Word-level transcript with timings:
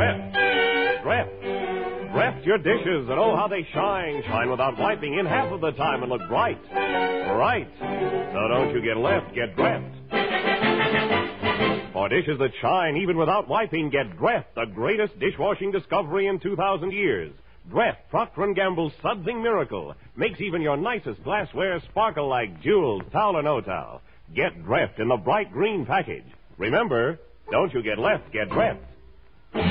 Dreft. 0.00 1.02
Dreft. 1.04 1.42
Dreft 2.14 2.46
your 2.46 2.56
dishes 2.56 3.06
and 3.10 3.18
oh 3.18 3.36
how 3.36 3.48
they 3.48 3.68
shine. 3.74 4.22
Shine 4.26 4.50
without 4.50 4.78
wiping 4.78 5.18
in 5.18 5.26
half 5.26 5.52
of 5.52 5.60
the 5.60 5.72
time 5.72 6.02
and 6.02 6.10
look 6.10 6.26
bright. 6.26 6.58
Right. 6.72 7.68
So 7.78 8.48
don't 8.48 8.74
you 8.74 8.80
get 8.80 8.96
left, 8.96 9.34
get 9.34 9.54
Dreft. 9.56 9.92
For 11.92 12.08
dishes 12.08 12.38
that 12.38 12.52
shine 12.62 12.96
even 12.96 13.18
without 13.18 13.46
wiping, 13.46 13.90
get 13.90 14.16
Dreft, 14.16 14.46
the 14.54 14.64
greatest 14.64 15.18
dishwashing 15.18 15.70
discovery 15.70 16.28
in 16.28 16.40
2,000 16.40 16.92
years. 16.92 17.32
Dreft, 17.70 17.98
Procter 18.08 18.50
& 18.52 18.54
Gamble's 18.54 18.94
sudsing 19.02 19.42
miracle, 19.42 19.94
makes 20.16 20.40
even 20.40 20.62
your 20.62 20.78
nicest 20.78 21.22
glassware 21.24 21.78
sparkle 21.90 22.26
like 22.26 22.62
jewels, 22.62 23.02
towel 23.12 23.36
or 23.36 23.42
no 23.42 23.60
towel. 23.60 24.00
Get 24.34 24.64
Dreft 24.64 24.98
in 24.98 25.08
the 25.08 25.18
bright 25.18 25.52
green 25.52 25.84
package. 25.84 26.24
Remember, 26.56 27.18
don't 27.50 27.74
you 27.74 27.82
get 27.82 27.98
left, 27.98 28.32
get 28.32 28.48
Dreft. 28.48 28.78
Danny 29.52 29.66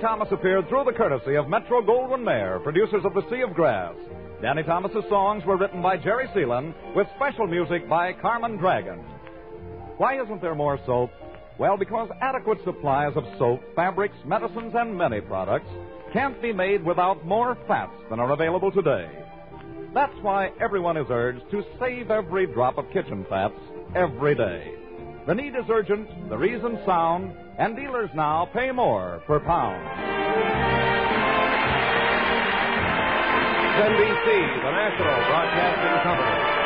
Thomas 0.00 0.28
appeared 0.32 0.68
through 0.68 0.84
the 0.84 0.92
courtesy 0.92 1.36
of 1.36 1.48
Metro 1.48 1.80
Goldwyn 1.82 2.24
Mayer, 2.24 2.58
producers 2.60 3.04
of 3.04 3.12
The 3.14 3.28
Sea 3.30 3.42
of 3.42 3.54
Grass. 3.54 3.94
Danny 4.40 4.62
Thomas's 4.62 5.04
songs 5.10 5.44
were 5.44 5.58
written 5.58 5.82
by 5.82 5.98
Jerry 5.98 6.26
Seelen 6.34 6.74
with 6.94 7.06
special 7.16 7.46
music 7.46 7.86
by 7.88 8.14
Carmen 8.14 8.56
Dragon. 8.56 9.00
Why 9.98 10.22
isn't 10.22 10.40
there 10.40 10.54
more 10.54 10.78
soap? 10.86 11.10
Well, 11.58 11.76
because 11.76 12.08
adequate 12.22 12.58
supplies 12.64 13.12
of 13.16 13.24
soap, 13.38 13.60
fabrics, 13.74 14.14
medicines, 14.24 14.72
and 14.76 14.96
many 14.96 15.20
products 15.20 15.68
can't 16.12 16.40
be 16.40 16.52
made 16.52 16.84
without 16.84 17.26
more 17.26 17.58
fats 17.66 17.92
than 18.08 18.20
are 18.20 18.30
available 18.32 18.70
today. 18.70 19.10
That's 19.94 20.12
why 20.22 20.50
everyone 20.60 20.96
is 20.96 21.06
urged 21.10 21.50
to 21.50 21.64
save 21.80 22.10
every 22.10 22.46
drop 22.46 22.78
of 22.78 22.90
kitchen 22.92 23.24
fats 23.28 23.54
every 23.94 24.34
day. 24.34 24.74
The 25.26 25.34
need 25.34 25.54
is 25.54 25.64
urgent, 25.70 26.28
the 26.28 26.36
reason 26.38 26.78
sound, 26.86 27.34
and 27.58 27.74
dealers 27.76 28.10
now 28.14 28.48
pay 28.52 28.70
more 28.70 29.22
per 29.26 29.40
pound. 29.40 29.82
NBC, 33.78 34.26
the 34.62 34.70
National 34.72 35.16
Broadcasting 35.28 36.02
Company. 36.02 36.58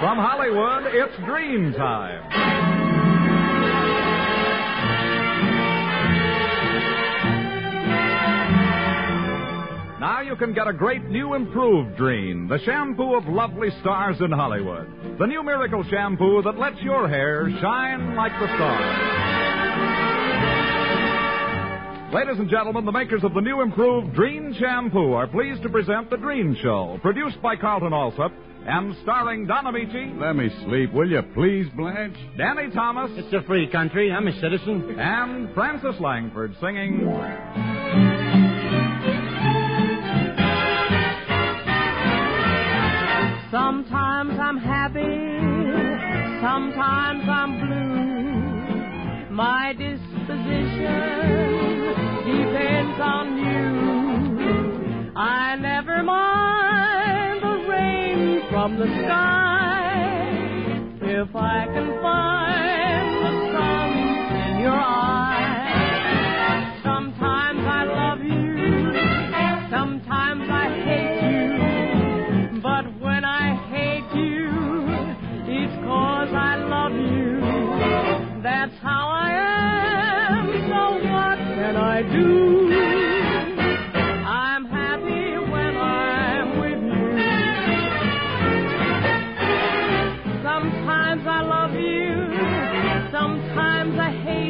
From 0.00 0.18
Hollywood, 0.18 0.94
it's 0.94 1.14
Drene 1.16 1.76
Time. 1.76 2.71
Can 10.42 10.54
get 10.54 10.66
a 10.66 10.72
great 10.72 11.04
new 11.04 11.34
improved 11.34 11.96
Drene, 11.96 12.48
the 12.48 12.58
shampoo 12.64 13.14
of 13.14 13.28
lovely 13.28 13.68
stars 13.80 14.16
in 14.18 14.32
Hollywood. 14.32 14.88
The 15.20 15.26
new 15.26 15.44
miracle 15.44 15.84
shampoo 15.88 16.42
that 16.42 16.58
lets 16.58 16.80
your 16.82 17.08
hair 17.08 17.48
shine 17.60 18.16
like 18.16 18.32
the 18.32 18.48
stars. 18.56 18.98
Ladies 22.12 22.40
and 22.40 22.50
gentlemen, 22.50 22.84
the 22.84 22.90
makers 22.90 23.22
of 23.22 23.34
the 23.34 23.40
new 23.40 23.60
improved 23.60 24.16
Drene 24.16 24.58
shampoo 24.58 25.12
are 25.12 25.28
pleased 25.28 25.62
to 25.62 25.68
present 25.68 26.10
The 26.10 26.16
Drene 26.16 26.60
Show, 26.60 26.98
produced 27.02 27.40
by 27.40 27.54
Carlton 27.54 27.92
Alsop 27.92 28.32
and 28.66 28.96
starring 29.04 29.46
Don 29.46 29.66
Ameche, 29.66 30.18
Let 30.20 30.34
me 30.34 30.50
sleep, 30.64 30.92
will 30.92 31.08
you 31.08 31.22
please, 31.34 31.68
Blanche? 31.76 32.16
Danny 32.36 32.68
Thomas, 32.74 33.12
It's 33.14 33.32
a 33.32 33.42
free 33.46 33.68
country. 33.70 34.10
I'm 34.10 34.26
a 34.26 34.32
citizen. 34.40 34.98
and 34.98 35.54
Frances 35.54 36.00
Langford 36.00 36.56
singing. 36.60 37.06
Happy, 44.92 46.40
sometimes 46.40 47.24
I'm 47.28 47.58
blue. 47.60 49.30
My 49.30 49.72
disposition 49.72 50.10
depends 52.26 53.00
on 53.00 53.36
you. 53.38 55.12
I 55.16 55.56
never 55.56 56.02
mind 56.02 57.42
the 57.42 57.68
rain 57.68 58.42
from 58.50 58.78
the 58.78 58.86
sky 58.86 59.98
if 61.02 61.34
I 61.34 61.66
can 61.66 62.00
find 62.02 62.51
sometimes 93.22 93.96
I 94.00 94.10
hate 94.24 94.41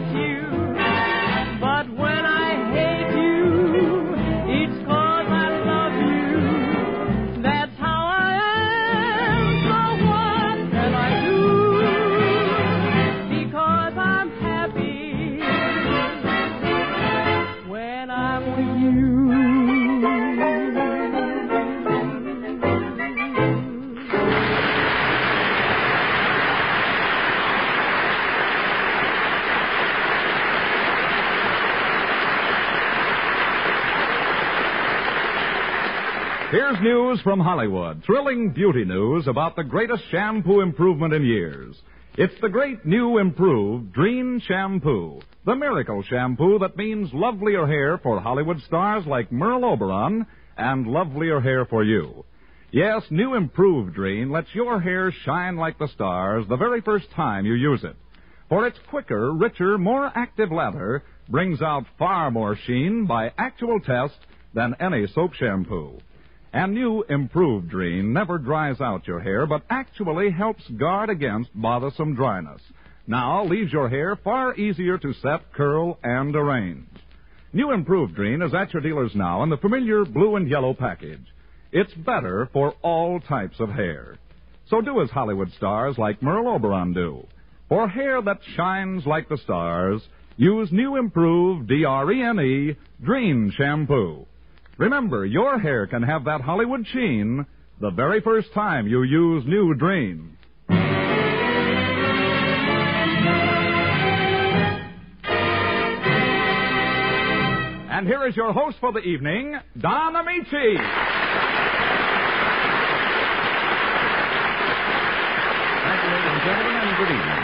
from 37.22 37.40
Hollywood. 37.40 38.02
Thrilling 38.04 38.50
beauty 38.50 38.84
news 38.84 39.26
about 39.26 39.56
the 39.56 39.64
greatest 39.64 40.02
shampoo 40.10 40.60
improvement 40.60 41.14
in 41.14 41.24
years. 41.24 41.80
It's 42.16 42.34
the 42.40 42.48
great 42.48 42.84
new 42.84 43.18
improved 43.18 43.94
Drene 43.94 44.42
Shampoo. 44.42 45.20
The 45.46 45.54
miracle 45.54 46.02
shampoo 46.02 46.58
that 46.58 46.76
means 46.76 47.12
lovelier 47.12 47.66
hair 47.66 47.98
for 47.98 48.20
Hollywood 48.20 48.60
stars 48.62 49.06
like 49.06 49.32
Merle 49.32 49.64
Oberon 49.64 50.26
and 50.56 50.86
lovelier 50.86 51.40
hair 51.40 51.64
for 51.64 51.82
you. 51.84 52.24
Yes, 52.70 53.02
new 53.10 53.34
improved 53.34 53.96
Drene 53.96 54.30
lets 54.30 54.54
your 54.54 54.80
hair 54.80 55.12
shine 55.24 55.56
like 55.56 55.78
the 55.78 55.88
stars 55.88 56.46
the 56.48 56.56
very 56.56 56.80
first 56.80 57.10
time 57.14 57.46
you 57.46 57.54
use 57.54 57.84
it. 57.84 57.96
For 58.48 58.66
its 58.66 58.78
quicker, 58.90 59.32
richer, 59.32 59.78
more 59.78 60.10
active 60.14 60.50
lather 60.50 61.02
brings 61.28 61.62
out 61.62 61.86
far 61.98 62.30
more 62.30 62.56
sheen 62.66 63.06
by 63.06 63.32
actual 63.38 63.80
test 63.80 64.18
than 64.54 64.76
any 64.80 65.06
soap 65.08 65.34
shampoo. 65.34 65.98
And 66.52 66.74
new 66.74 67.02
improved 67.08 67.70
Drene 67.72 68.12
never 68.12 68.36
dries 68.36 68.80
out 68.80 69.06
your 69.06 69.20
hair, 69.20 69.46
but 69.46 69.62
actually 69.70 70.30
helps 70.30 70.68
guard 70.68 71.08
against 71.08 71.50
bothersome 71.54 72.14
dryness. 72.14 72.60
Now 73.06 73.44
leaves 73.44 73.72
your 73.72 73.88
hair 73.88 74.16
far 74.16 74.54
easier 74.54 74.98
to 74.98 75.14
set, 75.14 75.52
curl, 75.54 75.98
and 76.02 76.36
arrange. 76.36 76.88
New 77.54 77.72
improved 77.72 78.16
Drene 78.16 78.46
is 78.46 78.54
at 78.54 78.72
your 78.72 78.82
dealers 78.82 79.12
now 79.14 79.42
in 79.42 79.50
the 79.50 79.56
familiar 79.56 80.04
blue 80.04 80.36
and 80.36 80.48
yellow 80.48 80.74
package. 80.74 81.24
It's 81.72 81.92
better 81.94 82.48
for 82.52 82.74
all 82.82 83.18
types 83.20 83.58
of 83.58 83.70
hair. 83.70 84.18
So 84.68 84.82
do 84.82 85.00
as 85.00 85.10
Hollywood 85.10 85.50
stars 85.52 85.96
like 85.98 86.22
Merle 86.22 86.54
Oberon 86.54 86.92
do. 86.92 87.26
For 87.68 87.88
hair 87.88 88.20
that 88.22 88.40
shines 88.56 89.06
like 89.06 89.28
the 89.28 89.38
stars, 89.38 90.02
use 90.36 90.70
new 90.70 90.96
improved 90.96 91.68
D-R-E-N-E 91.68 92.76
Drene 93.02 93.52
Shampoo. 93.52 94.26
Remember, 94.82 95.24
your 95.24 95.60
hair 95.60 95.86
can 95.86 96.02
have 96.02 96.24
that 96.24 96.40
Hollywood 96.40 96.84
sheen 96.92 97.46
the 97.80 97.90
very 97.92 98.20
first 98.20 98.52
time 98.52 98.88
you 98.88 99.04
use 99.04 99.44
new 99.46 99.74
Drene. 99.74 100.30
And 107.92 108.08
here 108.08 108.26
is 108.26 108.34
your 108.34 108.52
host 108.52 108.78
for 108.80 108.92
the 108.92 108.98
evening, 108.98 109.54
Don 109.78 110.14
Ameche. 110.14 110.50
Thank 110.50 110.74
you, 116.02 116.10
ladies 116.10 116.26
and 116.26 116.42
gentlemen, 116.42 116.74
and 116.74 116.96
good 116.98 117.12
evening. 117.14 117.42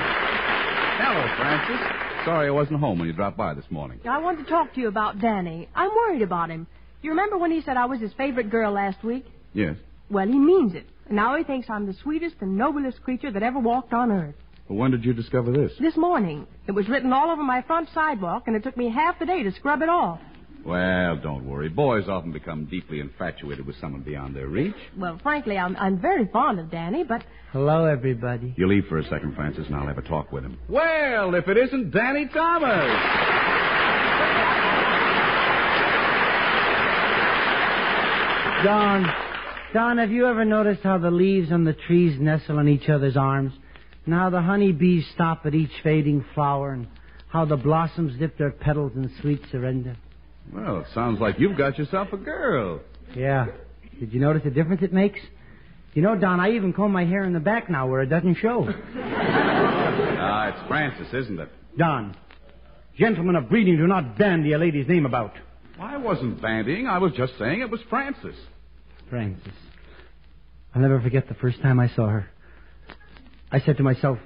Hello, 0.99 1.23
Frances. 1.37 1.79
Sorry 2.25 2.49
I 2.49 2.50
wasn't 2.50 2.81
home 2.81 2.99
when 2.99 3.06
you 3.06 3.14
dropped 3.14 3.37
by 3.37 3.55
this 3.55 3.70
morning. 3.70 4.00
I 4.11 4.19
wanted 4.19 4.43
to 4.43 4.50
talk 4.50 4.75
to 4.75 4.81
you 4.81 4.88
about 4.88 5.20
Danny. 5.20 5.69
I'm 5.76 5.91
worried 5.94 6.23
about 6.23 6.50
him. 6.50 6.67
You 7.03 7.11
remember 7.11 7.39
when 7.39 7.50
he 7.50 7.62
said 7.62 7.77
I 7.77 7.87
was 7.87 8.00
his 8.00 8.12
favorite 8.15 8.50
girl 8.50 8.73
last 8.73 9.03
week? 9.05 9.25
Yes. 9.53 9.77
Well, 10.11 10.27
he 10.27 10.39
means 10.39 10.75
it. 10.75 10.87
And 11.06 11.17
now 11.17 11.37
he 11.37 11.45
thinks 11.45 11.69
I'm 11.71 11.87
the 11.87 11.95
sweetest 12.03 12.37
and 12.41 12.56
noblest 12.56 13.03
creature 13.03 13.31
that 13.31 13.43
ever 13.43 13.59
walked 13.59 13.93
on 13.93 14.11
earth. 14.11 14.35
Well, 14.69 14.79
when 14.79 14.91
did 14.91 15.05
you 15.05 15.12
discover 15.12 15.53
this? 15.53 15.73
This 15.81 15.97
morning. 15.97 16.47
It 16.67 16.73
was 16.73 16.89
written 16.89 17.12
all 17.12 17.31
over 17.31 17.43
my 17.43 17.62
front 17.62 17.89
sidewalk, 17.95 18.45
and 18.47 18.56
it 18.56 18.62
took 18.62 18.77
me 18.77 18.91
half 18.91 19.19
the 19.19 19.27
day 19.27 19.43
to 19.43 19.53
scrub 19.53 19.81
it 19.83 19.89
off. 19.89 20.21
Well, 20.65 21.17
don't 21.17 21.49
worry. 21.49 21.69
Boys 21.69 22.09
often 22.09 22.33
become 22.33 22.67
deeply 22.67 23.01
infatuated 23.01 23.65
with 23.65 23.77
someone 23.81 24.03
beyond 24.03 24.37
their 24.37 24.49
reach. 24.49 24.75
Well, 24.97 25.19
frankly, 25.23 25.56
I'm, 25.56 25.77
I'm 25.77 25.99
very 25.99 26.27
fond 26.27 26.59
of 26.59 26.71
Danny, 26.71 27.05
but 27.05 27.25
Hello, 27.53 27.87
everybody. 27.87 28.53
You 28.59 28.67
leave 28.67 28.85
for 28.91 28.99
a 28.99 29.05
second, 29.05 29.35
Frances, 29.35 29.67
and 29.67 29.75
I'll 29.75 29.87
have 29.87 29.97
a 29.97 30.03
talk 30.03 30.31
with 30.33 30.44
him. 30.44 30.59
Well, 30.69 31.35
if 31.35 31.49
it 31.49 31.56
isn't 31.56 31.93
Danny 31.93 32.29
Thomas! 32.29 33.57
Don, 38.64 39.06
Don, 39.72 39.99
have 39.99 40.10
you 40.10 40.26
ever 40.26 40.44
noticed 40.44 40.82
how 40.82 40.99
the 40.99 41.10
leaves 41.12 41.52
on 41.52 41.64
the 41.64 41.75
trees 41.75 42.19
nestle 42.20 42.58
in 42.58 42.66
each 42.69 42.88
other's 42.88 43.16
arms? 43.16 43.52
And 44.05 44.12
how 44.12 44.31
the 44.31 44.40
honey 44.43 44.72
bees 44.72 45.06
stop 45.14 45.46
at 45.46 45.55
each 45.55 45.70
fading 45.84 46.25
flower? 46.34 46.72
And 46.72 46.88
how 47.28 47.44
the 47.44 47.56
blossoms 47.56 48.19
dip 48.19 48.37
their 48.37 48.50
petals 48.50 48.93
in 48.96 49.12
sweet 49.20 49.43
surrender? 49.52 49.96
Well, 50.52 50.81
it 50.81 50.87
sounds 50.93 51.20
like 51.20 51.38
you've 51.38 51.56
got 51.56 51.78
yourself 51.78 52.12
a 52.12 52.16
girl. 52.16 52.81
Yeah. 53.14 53.46
Did 54.00 54.12
you 54.12 54.20
notice 54.20 54.43
the 54.44 54.50
difference 54.50 54.82
it 54.82 54.93
makes? 54.93 55.20
You 55.94 56.02
know, 56.02 56.16
Don, 56.16 56.40
I 56.40 56.50
even 56.52 56.72
comb 56.72 56.90
my 56.90 57.05
hair 57.05 57.25
in 57.25 57.32
the 57.32 57.40
back 57.40 57.70
now 57.70 57.87
where 57.87 58.02
it 58.02 58.06
doesn't 58.08 58.37
show. 58.37 58.69
Ah, 60.20 60.49
it's 60.49 60.69
Frances, 60.69 61.06
isn't 61.14 61.38
it? 61.40 61.49
Don, 61.78 62.14
gentlemen 62.99 63.37
of 63.37 63.49
breeding 63.49 63.76
do 63.76 63.87
not 63.87 64.19
bandy 64.19 64.52
a 64.52 64.58
lady's 64.58 64.87
name 64.87 65.06
about. 65.06 65.32
I 65.79 65.97
wasn't 65.97 66.41
bandying. 66.43 66.87
I 66.87 66.99
was 66.99 67.13
just 67.13 67.39
saying 67.39 67.61
it 67.61 67.71
was 67.71 67.81
Frances. 67.89 68.35
Frances. 69.09 69.53
I'll 70.75 70.83
never 70.83 71.01
forget 71.01 71.29
the 71.29 71.35
first 71.35 71.61
time 71.63 71.79
I 71.81 71.89
saw 71.89 72.09
her. 72.09 72.29
I 73.51 73.61
said 73.61 73.77
to 73.79 73.83
myself, 73.83 74.19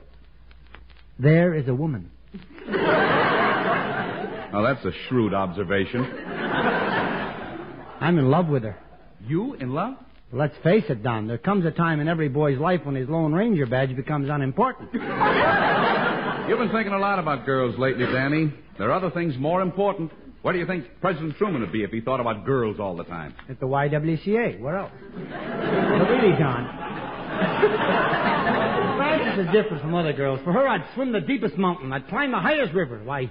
there 1.19 1.55
is 1.55 1.69
a 1.69 1.75
woman. 1.75 2.11
Now, 4.53 4.61
that's 4.61 4.85
a 4.85 4.93
shrewd 5.09 5.33
observation. 5.33 6.05
I'm 8.01 8.19
in 8.19 8.31
love 8.31 8.49
with 8.49 8.65
her. 8.65 8.77
You 9.27 9.55
in 9.55 9.73
love? 9.73 9.95
Let's 10.31 10.55
face 10.63 10.85
it, 10.91 11.03
Don. 11.03 11.27
There 11.27 11.39
comes 11.39 11.65
a 11.65 11.71
time 11.71 12.01
in 12.01 12.09
every 12.09 12.29
boy's 12.29 12.59
life 12.59 12.83
when 12.85 12.95
his 12.95 13.09
Lone 13.09 13.33
Ranger 13.33 13.65
badge 13.65 13.97
becomes 13.97 14.29
unimportant. 14.29 14.91
You've 14.93 15.03
been 16.59 16.71
thinking 16.71 16.93
a 16.93 16.99
lot 16.99 17.19
about 17.19 17.47
girls 17.47 17.79
lately, 17.79 18.05
Danny. 18.05 18.53
There 18.77 18.91
are 18.91 18.93
other 18.93 19.11
things 19.11 19.39
more 19.39 19.63
important. 19.63 20.13
Where 20.43 20.53
do 20.53 20.59
you 20.59 20.67
think 20.67 20.85
President 21.01 21.37
Truman 21.39 21.61
would 21.61 21.73
be 21.73 21.85
if 21.85 21.91
he 21.91 22.01
thought 22.01 22.21
about 22.21 22.45
girls 22.45 22.81
all 22.81 22.97
the 22.97 23.05
time? 23.05 23.35
At 23.49 23.61
the 23.61 23.67
YWCA. 23.67 24.61
Where 24.61 24.77
else? 24.77 24.93
But 25.01 26.09
really, 26.11 26.37
Don. 26.37 26.67
Frances 28.97 29.47
is 29.47 29.53
different 29.53 29.83
from 29.83 29.95
other 29.95 30.13
girls. 30.13 30.41
For 30.45 30.53
her, 30.53 30.67
I'd 30.67 30.85
swim 30.95 31.13
the 31.13 31.21
deepest 31.21 31.57
mountain. 31.57 31.93
I'd 31.93 32.09
climb 32.09 32.33
the 32.33 32.41
highest 32.41 32.75
river. 32.75 33.01
Why, 33.05 33.31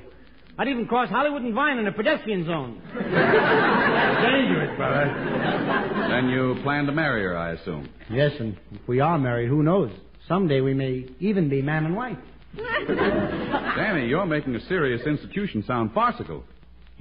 I'd 0.58 0.70
even 0.70 0.86
cross 0.86 1.10
Hollywood 1.10 1.42
and 1.42 1.54
Vine 1.54 1.80
in 1.80 1.88
a 1.88 1.92
pedestrian 1.92 2.46
zone. 2.46 2.82
Dangerous, 2.94 4.78
brother. 4.78 6.08
Then 6.10 6.30
you 6.30 6.56
plan 6.64 6.86
to 6.86 6.92
marry 6.94 7.24
her, 7.24 7.38
I 7.38 7.52
assume. 7.54 7.90
Yes, 8.10 8.32
and 8.40 8.58
if 8.72 8.88
we 8.88 9.02
are 9.02 9.18
married, 9.18 9.50
who 9.50 9.64
knows? 9.64 9.92
Someday 10.30 10.62
we 10.62 10.74
may 10.74 11.08
even 11.20 11.50
be 11.50 11.62
man 11.62 11.86
and 11.86 11.96
wife. 11.96 12.18
Danny, 12.56 14.08
you're 14.08 14.26
making 14.26 14.56
a 14.56 14.66
serious 14.68 15.06
institution 15.06 15.64
sound 15.68 15.94
farcical. 15.94 16.44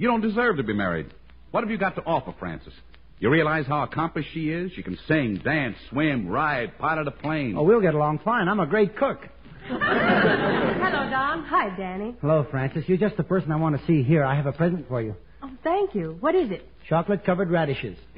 You 0.01 0.07
don't 0.07 0.21
deserve 0.21 0.57
to 0.57 0.63
be 0.63 0.73
married. 0.73 1.13
What 1.51 1.63
have 1.63 1.69
you 1.69 1.77
got 1.77 1.93
to 1.93 2.01
offer, 2.01 2.33
Frances? 2.39 2.73
You 3.19 3.29
realize 3.29 3.67
how 3.67 3.83
accomplished 3.83 4.29
she 4.33 4.49
is? 4.49 4.71
She 4.71 4.81
can 4.81 4.97
sing, 5.07 5.39
dance, 5.43 5.77
swim, 5.91 6.27
ride, 6.27 6.75
pilot 6.79 7.07
a 7.07 7.11
plane. 7.11 7.53
Oh, 7.55 7.61
we'll 7.61 7.81
get 7.81 7.93
along 7.93 8.21
fine. 8.25 8.47
I'm 8.47 8.59
a 8.59 8.65
great 8.65 8.97
cook. 8.97 9.19
hello, 9.67 9.77
Don. 9.77 11.43
Hi, 11.43 11.75
Danny. 11.77 12.15
Hello, 12.19 12.47
Frances. 12.49 12.83
You're 12.87 12.97
just 12.97 13.15
the 13.15 13.21
person 13.21 13.51
I 13.51 13.57
want 13.57 13.79
to 13.79 13.85
see 13.85 14.01
here. 14.01 14.23
I 14.23 14.35
have 14.35 14.47
a 14.47 14.53
present 14.53 14.87
for 14.87 15.03
you. 15.03 15.15
Oh, 15.43 15.51
thank 15.63 15.93
you. 15.93 16.17
What 16.19 16.33
is 16.33 16.49
it? 16.49 16.67
Chocolate 16.89 17.23
covered 17.23 17.51
radishes. 17.51 17.95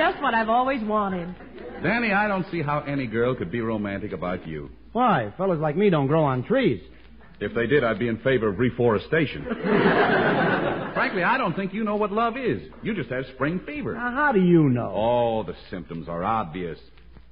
Just 0.00 0.22
what 0.22 0.34
I've 0.34 0.48
always 0.48 0.82
wanted. 0.84 1.34
Danny, 1.82 2.12
I 2.12 2.28
don't 2.28 2.46
see 2.50 2.62
how 2.62 2.80
any 2.80 3.06
girl 3.06 3.34
could 3.34 3.50
be 3.50 3.60
romantic 3.60 4.12
about 4.12 4.46
you. 4.46 4.70
Why? 4.92 5.32
Fellas 5.36 5.58
like 5.60 5.76
me 5.76 5.88
don't 5.90 6.06
grow 6.08 6.24
on 6.24 6.44
trees. 6.44 6.82
If 7.40 7.54
they 7.54 7.66
did, 7.66 7.84
I'd 7.84 7.98
be 7.98 8.08
in 8.08 8.18
favor 8.18 8.48
of 8.48 8.58
reforestation. 8.58 9.44
Frankly, 10.94 11.22
I 11.22 11.38
don't 11.38 11.54
think 11.56 11.72
you 11.72 11.84
know 11.84 11.96
what 11.96 12.12
love 12.12 12.36
is. 12.36 12.60
You 12.82 12.94
just 12.94 13.08
have 13.10 13.24
spring 13.34 13.60
fever. 13.64 13.94
Now, 13.94 14.10
how 14.12 14.32
do 14.32 14.40
you 14.40 14.68
know? 14.68 14.92
Oh, 14.94 15.42
the 15.44 15.54
symptoms 15.70 16.08
are 16.08 16.22
obvious. 16.22 16.78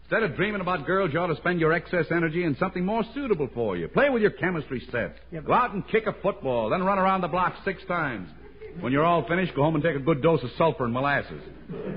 Instead 0.05 0.23
of 0.23 0.37
dreaming 0.37 0.63
about 0.63 0.87
girls, 0.87 1.11
you 1.13 1.19
ought 1.19 1.27
to 1.27 1.37
spend 1.37 1.61
your 1.61 1.75
excess 1.75 2.07
energy 2.11 2.45
in 2.45 2.57
something 2.57 2.83
more 2.87 3.05
suitable 3.13 3.51
for 3.53 3.77
you. 3.77 3.89
Play 3.89 4.09
with 4.09 4.23
your 4.23 4.31
chemistry 4.31 4.81
set. 4.91 5.17
Yeah, 5.31 5.41
but- 5.41 5.47
Go 5.49 5.53
out 5.53 5.75
and 5.75 5.87
kick 5.89 6.07
a 6.07 6.15
football, 6.23 6.71
then 6.71 6.83
run 6.83 6.99
around 6.99 7.21
the 7.21 7.29
block 7.29 7.55
six 7.65 7.83
times. 7.87 8.31
When 8.81 8.93
you're 8.93 9.05
all 9.05 9.27
finished, 9.27 9.55
go 9.55 9.63
home 9.63 9.75
and 9.75 9.83
take 9.83 9.97
a 9.97 10.01
good 10.01 10.23
dose 10.23 10.43
of 10.43 10.51
sulfur 10.57 10.85
and 10.85 10.93
molasses. 10.93 11.43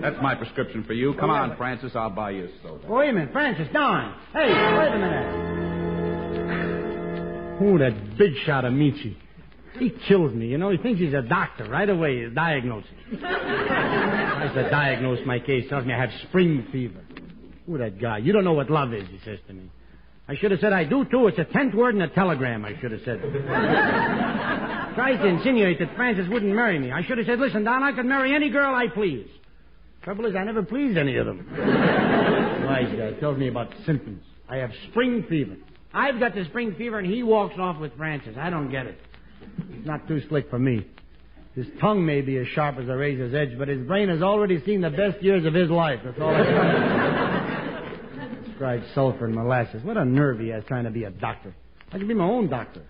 That's 0.01 0.15
my 0.21 0.35
prescription 0.35 0.83
for 0.83 0.93
you. 0.93 1.13
Come 1.13 1.29
on, 1.29 1.55
Frances, 1.55 1.95
I'll 1.95 2.09
buy 2.09 2.31
you 2.31 2.45
a 2.45 2.49
soda. 2.63 2.87
Wait 2.87 3.09
a 3.09 3.13
minute, 3.13 3.31
Frances, 3.31 3.67
Don. 3.71 4.15
Hey, 4.33 4.49
wait 4.49 4.87
a 4.87 4.97
minute. 4.97 5.51
Oh, 7.63 7.77
that 7.77 8.17
big 8.17 8.33
shot 8.45 8.65
of 8.65 8.73
Michi. 8.73 9.15
He 9.77 9.91
kills 10.07 10.33
me. 10.33 10.47
You 10.47 10.57
know, 10.57 10.71
he 10.71 10.77
thinks 10.77 10.99
he's 10.99 11.13
a 11.13 11.21
doctor. 11.21 11.65
Right 11.69 11.89
away, 11.89 12.23
he's 12.23 12.33
diagnosing. 12.33 12.89
Tries 13.19 14.53
to 14.55 14.69
diagnose 14.69 15.19
my 15.25 15.39
case. 15.39 15.69
Tells 15.69 15.85
me 15.85 15.93
I 15.93 15.99
have 15.99 16.11
spring 16.27 16.65
fever. 16.71 17.01
Oh, 17.71 17.77
that 17.77 18.01
guy. 18.01 18.17
You 18.17 18.33
don't 18.33 18.43
know 18.43 18.53
what 18.53 18.69
love 18.69 18.93
is, 18.93 19.07
he 19.07 19.19
says 19.23 19.39
to 19.47 19.53
me. 19.53 19.69
I 20.31 20.35
should 20.37 20.51
have 20.51 20.61
said 20.61 20.71
I 20.71 20.85
do, 20.85 21.03
too. 21.03 21.27
It's 21.27 21.37
a 21.39 21.43
tenth 21.43 21.73
word 21.75 21.93
in 21.93 22.01
a 22.01 22.07
telegram, 22.07 22.63
I 22.63 22.79
should 22.79 22.93
have 22.93 23.01
said. 23.03 23.19
Tries 24.95 25.19
to 25.19 25.25
insinuate 25.25 25.77
that 25.79 25.93
Frances 25.97 26.29
wouldn't 26.29 26.55
marry 26.55 26.79
me. 26.79 26.89
I 26.89 27.03
should 27.03 27.17
have 27.17 27.27
said, 27.27 27.37
listen, 27.37 27.65
Don, 27.65 27.83
I 27.83 27.91
could 27.91 28.05
marry 28.05 28.33
any 28.33 28.49
girl 28.49 28.73
I 28.73 28.87
please. 28.87 29.27
Trouble 30.03 30.25
is, 30.27 30.33
I 30.33 30.45
never 30.45 30.63
pleased 30.63 30.97
any 30.97 31.17
of 31.17 31.25
them. 31.25 31.45
Wise 32.65 32.95
guy 32.97 33.11
tells 33.19 33.37
me 33.37 33.49
about 33.49 33.73
symptoms. 33.85 34.23
I 34.47 34.55
have 34.55 34.71
spring 34.89 35.25
fever. 35.27 35.57
I've 35.93 36.17
got 36.17 36.33
the 36.33 36.45
spring 36.45 36.75
fever, 36.77 36.97
and 36.97 37.13
he 37.13 37.23
walks 37.23 37.55
off 37.59 37.77
with 37.81 37.93
Frances. 37.97 38.37
I 38.39 38.49
don't 38.49 38.71
get 38.71 38.85
it. 38.85 38.97
He's 39.75 39.85
not 39.85 40.07
too 40.07 40.21
slick 40.29 40.49
for 40.49 40.59
me. 40.59 40.87
His 41.55 41.67
tongue 41.81 42.05
may 42.05 42.21
be 42.21 42.37
as 42.37 42.47
sharp 42.47 42.77
as 42.77 42.87
a 42.87 42.95
razor's 42.95 43.33
edge, 43.33 43.57
but 43.57 43.67
his 43.67 43.85
brain 43.85 44.07
has 44.07 44.21
already 44.21 44.63
seen 44.63 44.79
the 44.79 44.91
best 44.91 45.21
years 45.21 45.45
of 45.45 45.53
his 45.53 45.69
life. 45.69 45.99
That's 46.05 46.21
all 46.21 46.33
I 46.33 46.43
can 46.45 47.57
Described 48.61 48.85
sulfur 48.93 49.25
and 49.25 49.33
molasses. 49.33 49.83
What 49.83 49.97
a 49.97 50.05
nerve 50.05 50.39
he 50.39 50.49
has 50.49 50.63
trying 50.67 50.83
to 50.83 50.91
be 50.91 51.05
a 51.05 51.09
doctor. 51.09 51.51
I 51.91 51.97
could 51.97 52.07
be 52.07 52.13
my 52.13 52.25
own 52.25 52.47
doctor. 52.47 52.83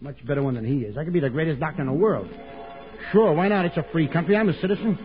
Much 0.00 0.24
better 0.24 0.44
one 0.44 0.54
than 0.54 0.64
he 0.64 0.84
is. 0.86 0.96
I 0.96 1.02
could 1.02 1.12
be 1.12 1.18
the 1.18 1.28
greatest 1.28 1.58
doctor 1.58 1.80
in 1.80 1.88
the 1.88 1.92
world. 1.92 2.28
Sure, 3.10 3.32
why 3.32 3.48
not? 3.48 3.64
It's 3.64 3.76
a 3.76 3.84
free 3.90 4.06
country. 4.06 4.36
I'm 4.36 4.48
a 4.48 4.52
citizen. 4.60 4.96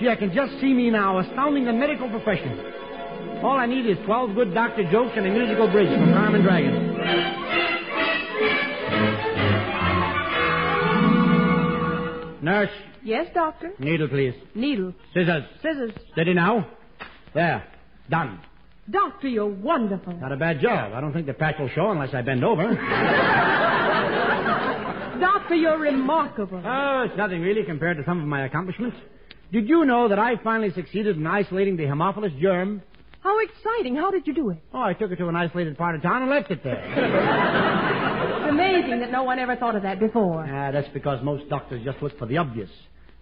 Gee, 0.00 0.08
I 0.08 0.16
can 0.16 0.34
just 0.34 0.60
see 0.60 0.74
me 0.74 0.90
now, 0.90 1.20
astounding 1.20 1.64
the 1.64 1.72
medical 1.72 2.10
profession. 2.10 2.58
All 3.44 3.56
I 3.56 3.66
need 3.66 3.86
is 3.86 3.98
12 4.04 4.34
good 4.34 4.52
doctor 4.52 4.82
jokes 4.90 5.12
and 5.16 5.24
a 5.28 5.30
musical 5.30 5.70
bridge 5.70 5.96
from 5.96 6.12
Carmen 6.12 6.42
Dragon. 6.42 7.94
Nurse, 12.42 12.70
Yes, 13.04 13.26
Doctor? 13.32 13.72
needle, 13.78 14.08
please. 14.08 14.34
Needle. 14.54 14.92
Scissors. 15.14 15.44
Scissors. 15.62 15.92
Steady 16.12 16.34
now. 16.34 16.66
There. 17.32 17.62
Done. 18.10 18.40
Doctor, 18.90 19.28
you're 19.28 19.46
wonderful. 19.46 20.12
Not 20.14 20.32
a 20.32 20.36
bad 20.36 20.60
job. 20.60 20.92
I 20.92 21.00
don't 21.00 21.12
think 21.12 21.26
the 21.26 21.32
patch 21.32 21.56
will 21.58 21.70
show 21.70 21.90
unless 21.90 22.12
I 22.14 22.22
bend 22.22 22.44
over. 22.44 22.64
Doctor, 25.20 25.54
you're 25.54 25.78
remarkable. 25.78 26.60
Oh, 26.64 27.02
it's 27.08 27.16
nothing 27.16 27.40
really 27.40 27.64
compared 27.64 27.96
to 27.96 28.04
some 28.04 28.20
of 28.20 28.26
my 28.26 28.44
accomplishments. 28.44 28.96
Did 29.52 29.68
you 29.68 29.84
know 29.84 30.08
that 30.08 30.18
I 30.18 30.36
finally 30.42 30.72
succeeded 30.72 31.16
in 31.16 31.26
isolating 31.26 31.76
the 31.76 31.84
Haemophilus 31.84 32.38
germ? 32.40 32.82
How 33.20 33.38
exciting. 33.40 33.96
How 33.96 34.10
did 34.10 34.26
you 34.26 34.34
do 34.34 34.50
it? 34.50 34.58
Oh, 34.74 34.82
I 34.82 34.92
took 34.92 35.10
it 35.12 35.16
to 35.16 35.28
an 35.28 35.36
isolated 35.36 35.78
part 35.78 35.94
of 35.94 36.02
town 36.02 36.22
and 36.22 36.30
left 36.30 36.50
it 36.50 36.62
there. 36.62 36.76
It's 36.84 38.48
amazing 38.50 39.00
that 39.00 39.10
no 39.10 39.22
one 39.22 39.38
ever 39.38 39.56
thought 39.56 39.76
of 39.76 39.82
that 39.84 39.98
before. 39.98 40.44
ah, 40.46 40.70
that's 40.72 40.88
because 40.92 41.24
most 41.24 41.48
doctors 41.48 41.82
just 41.84 42.02
look 42.02 42.18
for 42.18 42.26
the 42.26 42.36
obvious. 42.36 42.68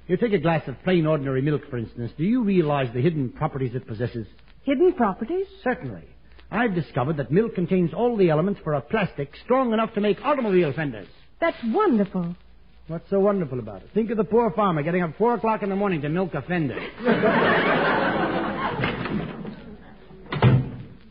You 0.08 0.16
take 0.16 0.32
a 0.32 0.38
glass 0.38 0.66
of 0.66 0.82
plain 0.82 1.06
ordinary 1.06 1.42
milk, 1.42 1.62
for 1.70 1.78
instance. 1.78 2.10
Do 2.18 2.24
you 2.24 2.42
realize 2.42 2.88
the 2.92 3.00
hidden 3.00 3.28
properties 3.30 3.74
it 3.76 3.86
possesses? 3.86 4.26
Hidden 4.64 4.92
properties? 4.94 5.46
Certainly. 5.64 6.02
I've 6.50 6.74
discovered 6.74 7.16
that 7.16 7.30
milk 7.30 7.54
contains 7.54 7.92
all 7.94 8.16
the 8.16 8.30
elements 8.30 8.60
for 8.62 8.74
a 8.74 8.80
plastic 8.80 9.30
strong 9.44 9.72
enough 9.72 9.94
to 9.94 10.00
make 10.00 10.20
automobile 10.22 10.72
fenders. 10.72 11.08
That's 11.40 11.56
wonderful. 11.64 12.36
What's 12.88 13.08
so 13.10 13.20
wonderful 13.20 13.58
about 13.58 13.82
it? 13.82 13.88
Think 13.94 14.10
of 14.10 14.16
the 14.18 14.24
poor 14.24 14.50
farmer 14.50 14.82
getting 14.82 15.02
up 15.02 15.16
four 15.16 15.34
o'clock 15.34 15.62
in 15.62 15.70
the 15.70 15.76
morning 15.76 16.02
to 16.02 16.08
milk 16.08 16.34
a 16.34 16.42
fender. 16.42 16.78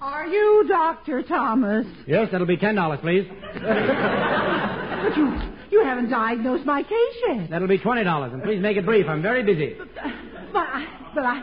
Are 0.02 0.28
you 0.28 0.66
Dr. 0.68 1.24
Thomas? 1.24 1.86
Yes, 2.08 2.30
that'll 2.32 2.48
be 2.48 2.58
ten 2.58 2.76
dollars, 2.76 3.00
please. 3.02 3.28
But 5.02 5.18
you, 5.18 5.34
you 5.72 5.84
haven't 5.84 6.12
diagnosed 6.12 6.64
my 6.64 6.84
case 6.84 7.16
yet. 7.28 7.50
That'll 7.50 7.68
be 7.68 7.80
twenty 7.80 8.04
dollars, 8.04 8.34
and 8.34 8.44
please 8.44 8.62
make 8.62 8.78
it 8.78 8.86
brief. 8.86 9.08
I'm 9.10 9.24
very 9.24 9.42
busy. 9.42 9.76
But, 9.80 9.88
uh, 9.98 10.10
I, 10.60 10.86
but 11.16 11.26
I, 11.26 11.42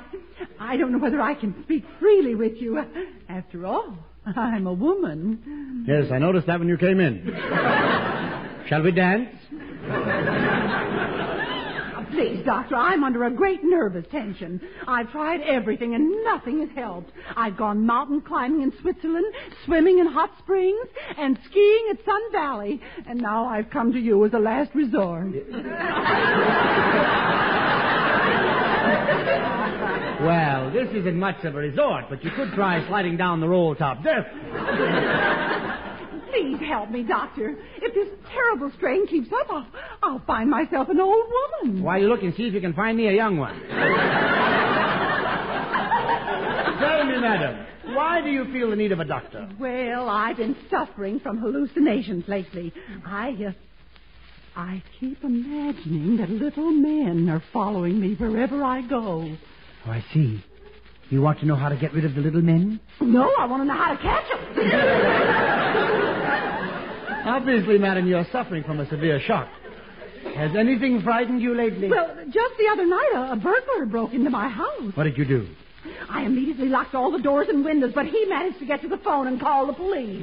I 0.60 0.76
don't 0.76 0.92
know 0.92 0.98
whether 0.98 1.20
I 1.20 1.34
can 1.34 1.54
speak 1.64 1.84
freely 2.00 2.34
with 2.34 2.54
you. 2.56 2.82
After 3.28 3.66
all, 3.66 3.96
I'm 4.24 4.66
a 4.66 4.72
woman. 4.72 5.84
Yes, 5.86 6.10
I 6.12 6.18
noticed 6.18 6.46
that 6.46 6.58
when 6.58 6.68
you 6.68 6.76
came 6.76 7.00
in. 7.00 7.24
Shall 8.68 8.82
we 8.82 8.92
dance? 8.92 9.28
Please, 12.10 12.42
Doctor, 12.44 12.74
I'm 12.74 13.04
under 13.04 13.24
a 13.24 13.30
great 13.30 13.60
nervous 13.62 14.04
tension. 14.10 14.60
I've 14.86 15.10
tried 15.12 15.40
everything 15.42 15.94
and 15.94 16.24
nothing 16.24 16.60
has 16.60 16.70
helped. 16.74 17.12
I've 17.36 17.56
gone 17.56 17.86
mountain 17.86 18.22
climbing 18.22 18.62
in 18.62 18.72
Switzerland, 18.80 19.26
swimming 19.64 19.98
in 19.98 20.06
hot 20.06 20.30
springs, 20.38 20.86
and 21.16 21.38
skiing 21.48 21.88
at 21.90 22.04
Sun 22.04 22.32
Valley. 22.32 22.80
And 23.06 23.20
now 23.20 23.46
I've 23.46 23.70
come 23.70 23.92
to 23.92 23.98
you 24.00 24.24
as 24.24 24.32
a 24.32 24.38
last 24.38 24.74
resort. 24.74 25.28
Well, 30.20 30.70
this 30.72 30.88
isn't 30.94 31.16
much 31.18 31.44
of 31.44 31.54
a 31.54 31.58
resort, 31.58 32.06
but 32.10 32.24
you 32.24 32.30
could 32.34 32.52
try 32.52 32.84
sliding 32.88 33.16
down 33.16 33.40
the 33.40 33.48
roll 33.48 33.76
top 33.76 34.02
deck. 34.02 34.26
Please 36.30 36.58
help 36.66 36.90
me, 36.90 37.04
Doctor. 37.04 37.56
If 37.80 37.94
this 37.94 38.08
terrible 38.32 38.72
strain 38.76 39.06
keeps 39.06 39.28
up, 39.32 39.46
I'll, 39.48 39.66
I'll 40.02 40.22
find 40.26 40.50
myself 40.50 40.88
an 40.88 41.00
old 41.00 41.24
woman. 41.62 41.82
Why 41.82 41.98
you 41.98 42.08
look 42.08 42.22
and 42.22 42.34
see 42.34 42.48
if 42.48 42.54
you 42.54 42.60
can 42.60 42.74
find 42.74 42.96
me 42.96 43.06
a 43.08 43.12
young 43.12 43.36
one? 43.38 43.60
Tell 46.80 47.04
me, 47.04 47.20
madam, 47.20 47.66
why 47.94 48.20
do 48.20 48.30
you 48.30 48.44
feel 48.52 48.70
the 48.70 48.76
need 48.76 48.90
of 48.92 48.98
a 49.00 49.04
doctor? 49.04 49.48
Well, 49.58 50.08
I've 50.08 50.36
been 50.36 50.56
suffering 50.68 51.20
from 51.20 51.38
hallucinations 51.38 52.24
lately. 52.26 52.72
I, 53.06 53.30
uh, 53.48 53.52
I 54.56 54.82
keep 54.98 55.22
imagining 55.22 56.16
that 56.16 56.28
little 56.28 56.72
men 56.72 57.28
are 57.30 57.42
following 57.52 58.00
me 58.00 58.14
wherever 58.14 58.64
I 58.64 58.82
go. 58.82 59.36
Oh, 59.86 59.90
I 59.90 60.04
see. 60.12 60.42
You 61.10 61.22
want 61.22 61.40
to 61.40 61.46
know 61.46 61.56
how 61.56 61.68
to 61.70 61.76
get 61.76 61.92
rid 61.94 62.04
of 62.04 62.14
the 62.14 62.20
little 62.20 62.42
men? 62.42 62.80
No, 63.00 63.32
I 63.38 63.46
want 63.46 63.62
to 63.62 63.66
know 63.66 63.74
how 63.74 63.92
to 63.94 64.02
catch 64.02 64.28
them. 64.28 64.40
Obviously, 67.28 67.78
madam, 67.78 68.06
you're 68.06 68.26
suffering 68.30 68.62
from 68.64 68.80
a 68.80 68.88
severe 68.88 69.20
shock. 69.26 69.48
Has 70.34 70.54
anything 70.56 71.00
frightened 71.02 71.40
you 71.40 71.54
lately? 71.54 71.88
well, 71.88 72.14
just 72.26 72.54
the 72.58 72.68
other 72.70 72.84
night, 72.86 73.10
a, 73.14 73.32
a 73.32 73.36
burglar 73.36 73.86
broke 73.86 74.12
into 74.12 74.30
my 74.30 74.48
house. 74.48 74.92
What 74.94 75.04
did 75.04 75.16
you 75.16 75.24
do? 75.24 75.48
I 76.10 76.24
immediately 76.24 76.68
locked 76.68 76.94
all 76.94 77.10
the 77.10 77.20
doors 77.22 77.48
and 77.48 77.64
windows, 77.64 77.92
but 77.94 78.06
he 78.06 78.24
managed 78.28 78.58
to 78.58 78.66
get 78.66 78.82
to 78.82 78.88
the 78.88 78.98
phone 78.98 79.26
and 79.26 79.40
call 79.40 79.66
the 79.66 79.72
police. 79.72 80.22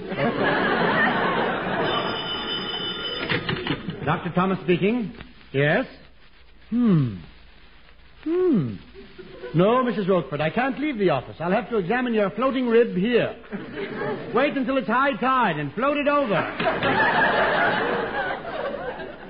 Dr. 4.06 4.32
Thomas 4.36 4.60
speaking. 4.64 5.14
Yes? 5.52 5.86
Hmm. 6.70 7.16
Hmm. 8.24 8.76
No, 9.54 9.84
Mrs. 9.84 10.10
Rochford, 10.10 10.42
I 10.42 10.50
can't 10.50 10.78
leave 10.80 10.98
the 10.98 11.12
office. 11.12 11.38
I'll 11.40 11.52
have 11.52 11.70
to 11.70 11.78
examine 11.78 12.14
your 12.14 12.30
floating 12.32 12.68
rib 12.68 12.96
here. 12.96 13.36
Wait 14.34 14.58
until 14.58 14.78
it's 14.78 14.88
high 14.88 15.14
tide 15.14 15.58
and 15.58 15.74
float 15.74 15.96
it 15.98 16.08
over. 16.10 16.34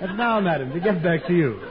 and 0.01 0.17
now, 0.17 0.39
madam, 0.39 0.71
to 0.73 0.79
get 0.79 1.03
back 1.03 1.27
to 1.27 1.33
you. 1.33 1.61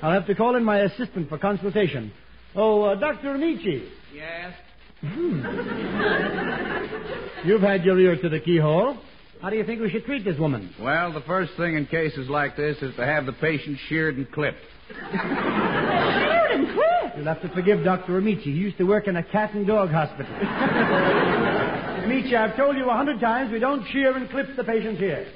I'll 0.00 0.12
have 0.12 0.26
to 0.28 0.34
call 0.36 0.54
in 0.54 0.62
my 0.62 0.78
assistant 0.80 1.28
for 1.28 1.38
consultation. 1.38 2.12
Oh, 2.54 2.82
uh, 2.82 2.94
Dr. 2.94 3.34
Ameche. 3.34 3.88
Yes? 4.14 4.54
You've 7.44 7.62
had 7.62 7.84
your 7.84 7.98
ear 7.98 8.16
to 8.20 8.28
the 8.28 8.40
keyhole. 8.40 8.96
How 9.42 9.50
do 9.50 9.56
you 9.56 9.64
think 9.64 9.80
we 9.80 9.90
should 9.90 10.04
treat 10.04 10.24
this 10.24 10.38
woman? 10.38 10.74
Well, 10.80 11.12
the 11.12 11.20
first 11.22 11.52
thing 11.56 11.76
in 11.76 11.86
cases 11.86 12.28
like 12.28 12.56
this 12.56 12.76
is 12.82 12.94
to 12.96 13.04
have 13.04 13.26
the 13.26 13.32
patient 13.32 13.78
sheared 13.88 14.16
and 14.16 14.30
clipped. 14.30 14.58
Sheared 17.18 17.26
and 17.26 17.26
clipped. 17.26 17.26
You'll 17.26 17.26
have 17.26 17.42
to 17.42 17.48
forgive 17.54 17.84
Dr. 17.84 18.20
Ameche. 18.20 18.42
He 18.42 18.50
used 18.50 18.78
to 18.78 18.84
work 18.84 19.08
in 19.08 19.16
a 19.16 19.22
cat 19.22 19.54
and 19.54 19.66
dog 19.66 19.90
hospital. 19.90 20.32
Ameche, 22.04 22.34
I've 22.34 22.56
told 22.56 22.76
you 22.76 22.88
a 22.88 22.94
hundred 22.94 23.20
times 23.20 23.52
we 23.52 23.58
don't 23.58 23.84
shear 23.92 24.16
and 24.16 24.28
clip 24.30 24.46
the 24.56 24.64
patients 24.64 24.98
here. 24.98 25.26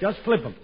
Just 0.00 0.22
clip 0.24 0.42
them. 0.42 0.54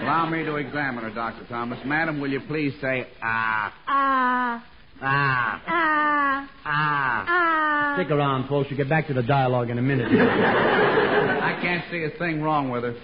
Allow 0.00 0.28
me 0.30 0.44
to 0.44 0.56
examine 0.56 1.04
her, 1.04 1.10
Dr. 1.10 1.46
Thomas. 1.48 1.78
Madam, 1.84 2.20
will 2.20 2.30
you 2.30 2.40
please 2.46 2.74
say, 2.80 3.06
ah, 3.22 3.72
Ah, 3.86 4.64
ah, 5.02 5.62
ah, 5.66 6.48
ah? 6.64 7.24
ah. 7.28 7.94
Stick 7.96 8.10
around, 8.10 8.48
folks. 8.48 8.70
We'll 8.70 8.78
get 8.78 8.88
back 8.88 9.08
to 9.08 9.14
the 9.14 9.22
dialogue 9.22 9.70
in 9.70 9.78
a 9.78 9.82
minute. 9.82 10.08
I 10.10 11.58
can't 11.60 11.84
see 11.90 12.04
a 12.04 12.10
thing 12.18 12.40
wrong 12.42 12.70
with 12.70 12.84
her. 12.84 12.94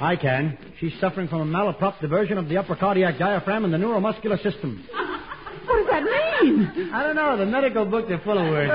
I 0.00 0.16
can. 0.16 0.56
She's 0.78 0.92
suffering 1.00 1.28
from 1.28 1.40
a 1.40 1.44
malaprop 1.44 2.00
diversion 2.00 2.38
of 2.38 2.48
the 2.48 2.56
upper 2.56 2.76
cardiac 2.76 3.18
diaphragm 3.18 3.64
and 3.64 3.74
the 3.74 3.78
neuromuscular 3.78 4.40
system. 4.42 4.84
What 5.66 5.76
does 5.78 5.86
that 5.90 6.02
mean? 6.04 6.90
I 6.94 7.02
don't 7.02 7.16
know. 7.16 7.36
The 7.36 7.46
medical 7.46 7.84
books 7.84 8.10
are 8.10 8.20
full 8.20 8.38
of 8.38 8.46
words. 8.48 8.72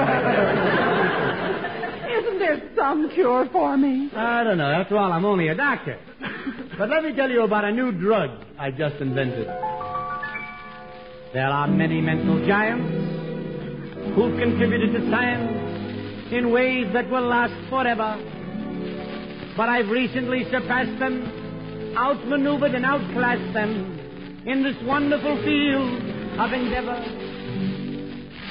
Isn't 2.11 2.39
there 2.39 2.61
some 2.75 3.09
cure 3.13 3.47
for 3.51 3.77
me? 3.77 4.11
I 4.15 4.43
don't 4.43 4.57
know. 4.57 4.69
After 4.69 4.97
all, 4.97 5.11
I'm 5.11 5.25
only 5.25 5.47
a 5.47 5.55
doctor. 5.55 5.97
But 6.77 6.89
let 6.89 7.03
me 7.03 7.15
tell 7.15 7.29
you 7.29 7.43
about 7.43 7.63
a 7.65 7.71
new 7.71 7.91
drug 7.91 8.31
I 8.59 8.71
just 8.71 8.95
invented. 8.97 9.47
There 11.33 11.47
are 11.47 11.67
many 11.67 11.99
mental 11.99 12.45
giants 12.45 12.93
who've 14.13 14.37
contributed 14.37 14.93
to 14.93 15.09
science 15.09 16.31
in 16.31 16.51
ways 16.51 16.85
that 16.93 17.09
will 17.09 17.25
last 17.27 17.55
forever. 17.71 18.21
But 19.57 19.67
I've 19.67 19.89
recently 19.89 20.43
surpassed 20.51 20.99
them, 20.99 21.95
outmaneuvered 21.97 22.75
and 22.75 22.85
outclassed 22.85 23.51
them 23.51 24.43
in 24.45 24.61
this 24.61 24.75
wonderful 24.83 25.35
field 25.43 26.03
of 26.39 26.53
endeavor. 26.53 27.01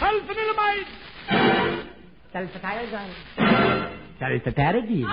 Sulfanilamide! 0.01 0.89
Sulfathiazide. 2.35 3.15
Sulfataridine. 4.21 5.07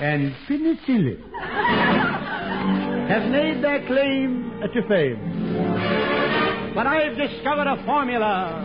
And 0.00 0.34
penicillin 0.48 1.20
have 3.10 3.30
made 3.30 3.62
their 3.62 3.86
claim 3.86 4.58
to 4.72 4.88
fame. 4.88 5.29
But 6.74 6.86
I've 6.86 7.16
discovered 7.16 7.66
a 7.66 7.82
formula 7.84 8.64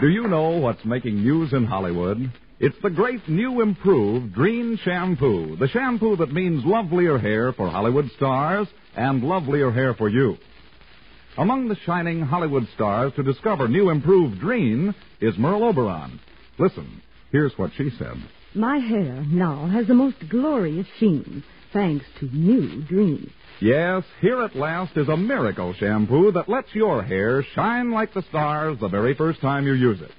Do 0.00 0.08
you 0.08 0.28
know 0.28 0.52
what's 0.52 0.82
making 0.86 1.22
news 1.22 1.52
in 1.52 1.66
Hollywood? 1.66 2.32
It's 2.58 2.76
the 2.82 2.88
great 2.88 3.28
new 3.28 3.60
improved 3.60 4.34
Drene 4.34 4.78
Shampoo, 4.78 5.56
the 5.56 5.68
shampoo 5.68 6.16
that 6.16 6.32
means 6.32 6.64
lovelier 6.64 7.18
hair 7.18 7.52
for 7.52 7.68
Hollywood 7.68 8.10
stars 8.16 8.66
and 8.96 9.22
lovelier 9.22 9.70
hair 9.70 9.92
for 9.92 10.08
you. 10.08 10.38
Among 11.36 11.68
the 11.68 11.76
shining 11.84 12.22
Hollywood 12.22 12.66
stars 12.74 13.12
to 13.16 13.22
discover 13.22 13.68
new 13.68 13.90
improved 13.90 14.40
Drene 14.40 14.94
is 15.20 15.36
Merle 15.36 15.64
Oberon. 15.64 16.18
Listen, 16.58 17.02
here's 17.30 17.52
what 17.58 17.72
she 17.76 17.90
said. 17.98 18.16
My 18.54 18.78
hair 18.78 19.22
now 19.28 19.66
has 19.66 19.86
the 19.86 19.92
most 19.92 20.16
glorious 20.30 20.86
sheen, 20.98 21.44
thanks 21.74 22.06
to 22.20 22.34
new 22.34 22.82
Drene. 22.84 23.30
Yes, 23.60 24.04
here 24.22 24.40
at 24.40 24.56
last 24.56 24.96
is 24.96 25.08
a 25.10 25.18
miracle 25.18 25.74
shampoo 25.74 26.32
that 26.32 26.48
lets 26.48 26.74
your 26.74 27.02
hair 27.02 27.44
shine 27.54 27.90
like 27.90 28.14
the 28.14 28.22
stars 28.30 28.78
the 28.80 28.88
very 28.88 29.14
first 29.14 29.42
time 29.42 29.66
you 29.66 29.74
use 29.74 30.00
it. 30.00 30.12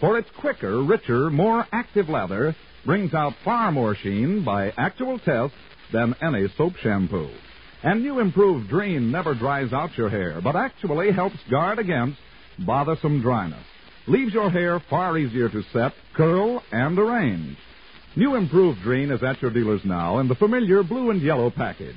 For 0.00 0.18
its 0.18 0.28
quicker, 0.40 0.82
richer, 0.82 1.30
more 1.30 1.64
active 1.70 2.08
lather 2.08 2.56
brings 2.84 3.14
out 3.14 3.34
far 3.44 3.70
more 3.70 3.94
sheen 3.94 4.44
by 4.44 4.72
actual 4.76 5.20
test 5.20 5.54
than 5.92 6.16
any 6.20 6.48
soap 6.56 6.72
shampoo. 6.82 7.30
And 7.84 8.02
new 8.02 8.18
improved 8.18 8.68
Drene 8.68 9.12
never 9.12 9.34
dries 9.36 9.72
out 9.72 9.96
your 9.96 10.10
hair, 10.10 10.40
but 10.42 10.56
actually 10.56 11.12
helps 11.12 11.38
guard 11.48 11.78
against 11.78 12.18
bothersome 12.58 13.22
dryness. 13.22 13.64
Leaves 14.08 14.34
your 14.34 14.50
hair 14.50 14.80
far 14.90 15.16
easier 15.16 15.48
to 15.48 15.62
set, 15.72 15.92
curl, 16.14 16.60
and 16.72 16.98
arrange. 16.98 17.56
New 18.16 18.34
improved 18.34 18.80
Drene 18.80 19.14
is 19.14 19.22
at 19.22 19.40
your 19.40 19.52
dealers 19.52 19.82
now 19.84 20.18
in 20.18 20.26
the 20.26 20.34
familiar 20.34 20.82
blue 20.82 21.10
and 21.10 21.22
yellow 21.22 21.50
package. 21.50 21.94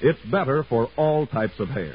It's 0.00 0.20
better 0.30 0.64
for 0.68 0.88
all 0.96 1.26
types 1.26 1.58
of 1.58 1.68
hair. 1.68 1.94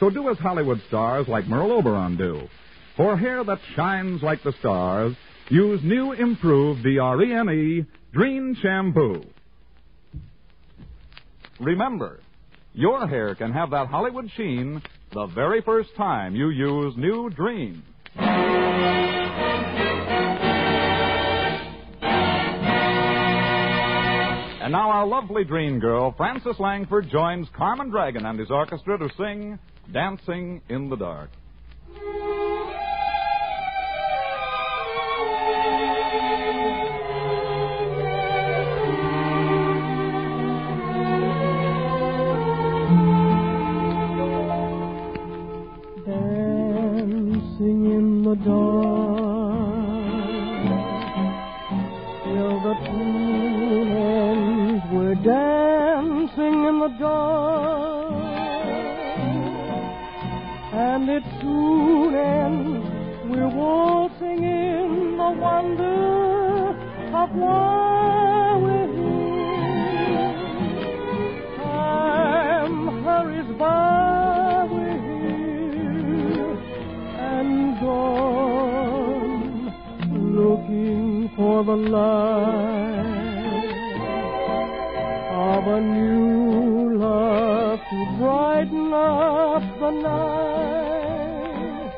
So 0.00 0.10
do 0.10 0.28
as 0.30 0.38
Hollywood 0.38 0.80
stars 0.88 1.26
like 1.28 1.46
Merle 1.46 1.72
Oberon 1.72 2.16
do. 2.16 2.48
For 2.96 3.16
hair 3.16 3.44
that 3.44 3.58
shines 3.74 4.22
like 4.22 4.42
the 4.42 4.52
stars, 4.60 5.14
use 5.48 5.80
new 5.82 6.12
improved 6.12 6.82
D-R-E-N-E 6.82 7.84
Drene 8.14 8.56
Shampoo. 8.60 9.24
Remember, 11.60 12.20
your 12.74 13.06
hair 13.06 13.34
can 13.34 13.52
have 13.52 13.70
that 13.70 13.88
Hollywood 13.88 14.30
sheen 14.36 14.82
the 15.12 15.26
very 15.26 15.62
first 15.62 15.90
time 15.96 16.34
you 16.34 16.50
use 16.50 16.94
new 16.96 17.30
Drene. 17.30 17.82
And 24.66 24.72
now 24.72 24.90
our 24.90 25.06
lovely 25.06 25.44
dream 25.44 25.78
girl, 25.78 26.12
Frances 26.16 26.58
Langford, 26.58 27.08
joins 27.08 27.46
Carmen 27.56 27.88
Dragon 27.88 28.26
and 28.26 28.36
his 28.36 28.50
orchestra 28.50 28.98
to 28.98 29.08
sing 29.16 29.60
Dancing 29.92 30.60
in 30.68 30.90
the 30.90 30.96
Dark. 30.96 31.30
Dancing 55.26 56.56
in 56.70 56.78
the 56.78 56.92
dark. 57.00 58.14
And 60.72 61.08
it 61.08 61.24
soon 61.40 62.14
ends 62.14 62.86
We're 63.28 63.48
waltzing 63.48 64.44
in 64.44 65.16
the 65.16 65.30
wonder 65.46 66.68
Of 67.22 67.30
why 67.34 68.58
we're 68.62 68.90
here. 68.98 70.34
Time 71.56 72.76
hurries 73.04 73.50
by 73.58 74.68
We're 74.70 75.00
here. 75.10 76.56
And 77.32 77.80
gone, 77.80 79.74
looking 80.38 81.30
for 81.36 81.64
the 81.64 81.76
light 81.76 83.05
of 85.66 85.72
a 85.72 85.80
new 85.80 86.96
love 86.98 87.80
to 87.90 88.16
brighten 88.18 88.92
up 88.92 89.62
the 89.80 89.90
night. 89.90 91.92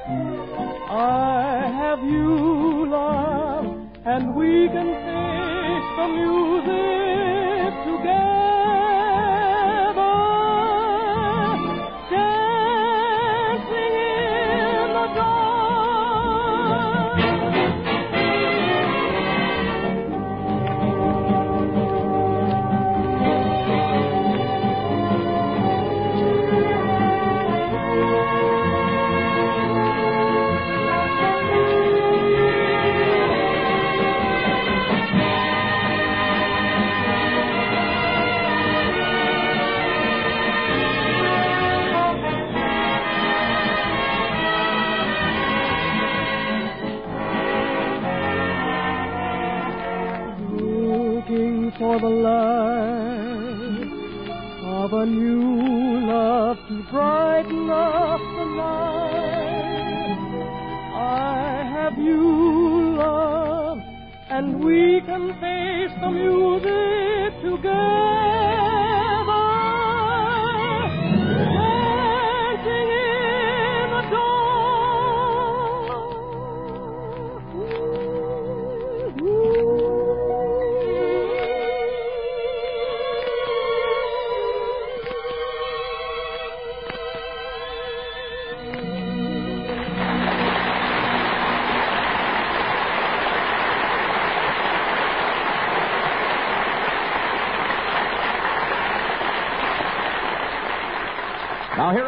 I 0.90 1.70
have 1.81 2.02
you, 2.02 2.87
love, 2.88 3.66
and 4.07 4.35
we 4.35 4.68
can 4.68 4.87
face 5.04 5.88
the 5.98 6.09
music 6.16 7.08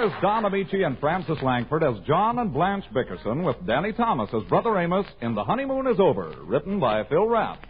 here 0.00 0.08
is 0.08 0.22
Don 0.22 0.44
Ameche 0.44 0.86
and 0.86 0.98
Frances 0.98 1.36
Langford 1.42 1.82
as 1.82 1.94
John 2.06 2.38
and 2.38 2.54
Blanche 2.54 2.84
Bickerson 2.94 3.42
with 3.42 3.56
Danny 3.66 3.92
Thomas 3.92 4.30
as 4.32 4.42
Brother 4.44 4.78
Amos 4.78 5.04
in 5.20 5.34
The 5.34 5.44
Honeymoon 5.44 5.86
is 5.86 6.00
Over, 6.00 6.34
written 6.44 6.80
by 6.80 7.04
Phil 7.04 7.26
Rapp. 7.26 7.60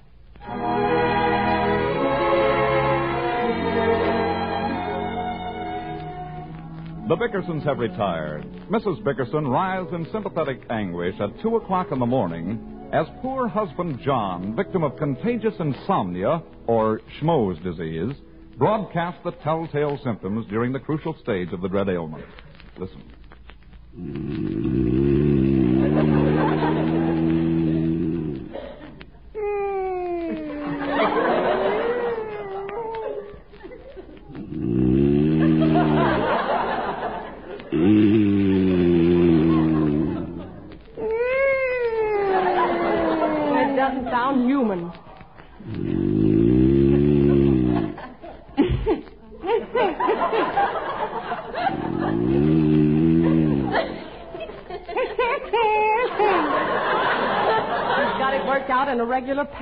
The 7.09 7.17
Bickersons 7.17 7.65
have 7.65 7.79
retired. 7.79 8.45
Mrs. 8.71 9.03
Bickerson 9.03 9.49
writhes 9.49 9.93
in 9.93 10.07
sympathetic 10.13 10.63
anguish 10.71 11.17
at 11.21 11.31
two 11.43 11.57
o'clock 11.57 11.89
in 11.91 11.99
the 11.99 12.07
morning 12.07 12.89
as 12.93 13.07
poor 13.23 13.49
husband 13.49 13.99
John, 14.05 14.55
victim 14.55 14.85
of 14.85 14.97
contagious 14.97 15.55
insomnia 15.59 16.43
or 16.69 17.01
Schmo's 17.19 17.59
disease, 17.65 18.15
broadcasts 18.61 19.21
the 19.25 19.33
telltale 19.43 19.99
symptoms 20.05 20.47
during 20.51 20.73
the 20.73 20.79
crucial 20.79 21.17
stage 21.23 21.51
of 21.53 21.63
the 21.63 21.69
dread 21.69 21.89
ailment. 21.89 22.25
Listen. 22.79 23.03
Hmm. 23.97 24.70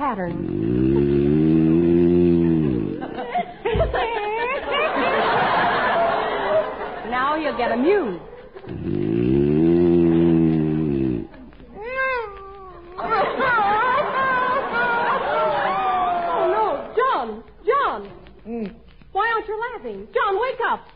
Pattern. 0.09 0.33
now 7.11 7.37
he'll 7.39 7.57
get 7.57 7.71
amused. 7.71 8.23
Oh, 16.31 16.45
no. 16.49 16.93
John! 16.97 17.43
John! 17.65 18.01
Why 19.11 19.31
aren't 19.31 19.47
you 19.47 19.59
laughing? 19.73 20.07
John, 20.11 20.41
wake 20.41 20.59
up! 20.67 20.87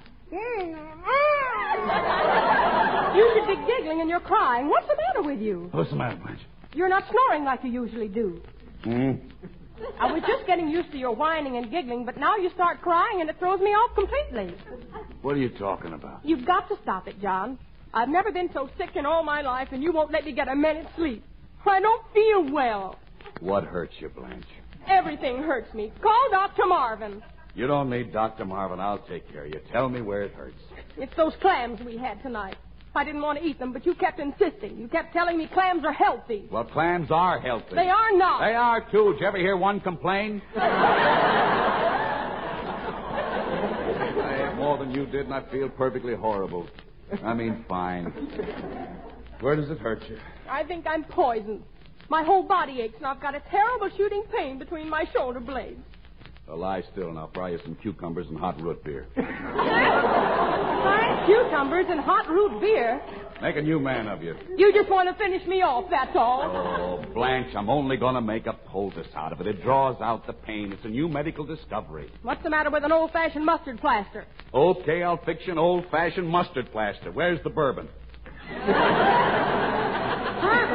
You 3.16 3.32
should 3.36 3.48
be 3.48 3.56
giggling 3.68 4.02
and 4.02 4.10
you're 4.10 4.20
crying. 4.20 4.70
What's 4.70 4.88
the 4.88 4.96
matter 4.96 5.22
with 5.30 5.40
you? 5.40 5.70
What's 5.72 5.92
the 5.92 5.98
matter, 5.98 6.16
Blanche? 6.16 6.42
You're 6.74 6.90
not 6.90 7.04
snoring 7.12 7.44
like 7.44 7.64
you 7.64 7.70
usually 7.70 8.08
do. 8.84 8.90
Hmm? 8.92 9.12
I 10.00 10.12
was 10.12 10.22
just 10.28 10.46
getting 10.48 10.70
used 10.70 10.92
to 10.92 10.98
your 10.98 11.16
whining 11.16 11.58
and 11.58 11.70
giggling, 11.70 12.06
but 12.06 12.18
now 12.18 12.38
you 12.38 12.50
start 12.56 12.82
crying 12.82 13.22
and 13.22 13.30
it 13.30 13.38
throws 13.40 13.60
me 13.60 13.70
off 13.72 13.96
completely. 13.96 14.56
What 15.22 15.36
are 15.36 15.40
you 15.40 15.50
talking 15.50 15.94
about? 15.94 16.26
You've 16.26 16.46
got 16.46 16.68
to 16.70 16.76
stop 16.84 17.08
it, 17.08 17.22
John. 17.22 17.58
I've 17.94 18.10
never 18.10 18.32
been 18.32 18.50
so 18.54 18.70
sick 18.78 18.96
in 18.96 19.06
all 19.06 19.24
my 19.24 19.42
life, 19.42 19.70
and 19.72 19.84
you 19.84 19.92
won't 19.92 20.12
let 20.12 20.26
me 20.26 20.32
get 20.32 20.48
a 20.48 20.56
minute's 20.56 20.90
sleep. 20.96 21.24
I 21.66 21.80
don't 21.80 22.04
feel 22.14 22.52
well. 22.54 22.98
What 23.40 23.64
hurts 23.64 23.94
you, 24.00 24.10
Blanche? 24.10 24.46
Everything 24.88 25.38
hurts 25.44 25.74
me. 25.74 25.94
Call 26.02 26.28
Dr. 26.32 26.66
Marvin. 26.66 27.24
You 27.56 27.68
don't 27.68 27.90
need 27.90 28.12
Dr. 28.12 28.46
Marvin. 28.46 28.80
I'll 28.80 29.00
take 29.08 29.32
care 29.32 29.46
of 29.46 29.50
you. 29.54 29.62
Tell 29.72 29.88
me 29.90 30.02
where 30.02 30.24
it 30.24 30.34
hurts. 30.34 30.58
It's 30.98 31.16
those 31.16 31.34
clams 31.42 31.80
we 31.86 31.98
had 31.98 32.22
tonight. 32.24 32.58
I 32.96 33.04
didn't 33.04 33.22
want 33.22 33.40
to 33.40 33.46
eat 33.46 33.58
them, 33.58 33.74
but 33.74 33.86
you 33.86 33.96
kept 33.96 34.20
insisting. 34.20 34.78
You 34.78 34.88
kept 34.88 35.14
telling 35.14 35.38
me 35.38 35.50
clams 35.52 35.84
are 35.84 35.94
healthy. 35.94 36.48
Well, 36.52 36.64
clams 36.64 37.10
are 37.10 37.40
healthy. 37.40 37.76
They 37.76 37.90
are 37.90 38.16
not. 38.16 38.42
They 38.42 38.54
are, 38.54 38.82
too. 38.92 39.14
Did 39.14 39.22
you 39.22 39.28
ever 39.28 39.38
hear 39.38 39.58
one 39.58 39.80
complain? 39.80 40.42
I 40.56 41.40
ate 44.52 44.58
more 44.58 44.78
than 44.78 44.92
you 44.92 45.08
did, 45.08 45.26
and 45.26 45.34
I 45.34 45.42
feel 45.52 45.70
perfectly 45.70 46.14
horrible. 46.14 46.68
I 47.24 47.34
mean, 47.34 47.66
fine. 47.68 48.06
Where 49.40 49.56
does 49.56 49.72
it 49.72 49.80
hurt 49.80 50.04
you? 50.08 50.18
I 50.50 50.64
think 50.64 50.86
I'm 50.88 51.04
poisoned. 51.04 51.64
My 52.10 52.24
whole 52.24 52.44
body 52.44 52.82
aches, 52.82 52.96
and 52.98 53.08
I've 53.08 53.22
got 53.22 53.34
a 53.34 53.42
terrible 53.50 53.90
shooting 53.98 54.24
pain 54.36 54.60
between 54.60 54.88
my 54.88 55.06
shoulder 55.14 55.40
blades. 55.40 55.82
Well, 56.48 56.58
lie 56.58 56.84
still, 56.92 57.10
and 57.10 57.18
I'll 57.18 57.32
fry 57.34 57.50
you 57.52 57.60
some 57.64 57.76
cucumbers 57.76 58.28
and 58.28 58.38
hot 58.38 58.62
root 58.62 58.84
beer. 58.84 59.08
Fine 59.16 59.26
cucumbers 61.26 61.86
and 61.90 62.02
hot 62.02 62.30
root 62.30 62.60
beer. 62.60 63.02
Make 63.42 63.56
a 63.56 63.62
new 63.62 63.80
man 63.80 64.08
of 64.08 64.22
you. 64.22 64.36
You 64.58 64.74
just 64.74 64.90
want 64.90 65.08
to 65.10 65.16
finish 65.16 65.46
me 65.48 65.62
off, 65.62 65.86
that's 65.90 66.12
all. 66.16 66.42
Oh, 66.44 67.14
Blanche, 67.14 67.56
I'm 67.56 67.70
only 67.70 67.96
going 67.96 68.16
to 68.16 68.22
make 68.22 68.46
a 68.46 68.54
poultice 68.54 69.08
out 69.16 69.32
of 69.32 69.40
it. 69.40 69.48
It 69.48 69.64
draws 69.64 70.02
out 70.02 70.28
the 70.28 70.34
pain. 70.34 70.74
It's 70.74 70.84
a 70.84 70.90
new 70.90 71.08
medical 71.08 71.46
discovery. 71.46 72.12
What's 72.24 72.44
the 72.44 72.50
matter 72.50 72.70
with 72.70 72.84
an 72.84 72.92
old-fashioned 72.92 73.46
mustard 73.46 73.80
plaster? 73.80 74.26
Okay, 74.54 75.02
I'll 75.02 75.24
fix 75.26 75.44
you 75.46 75.54
an 75.54 75.60
old-fashioned 75.60 76.28
mustard 76.28 76.70
plaster. 76.74 77.10
Where's 77.12 77.42
the 77.44 77.50
bourbon? 77.50 77.88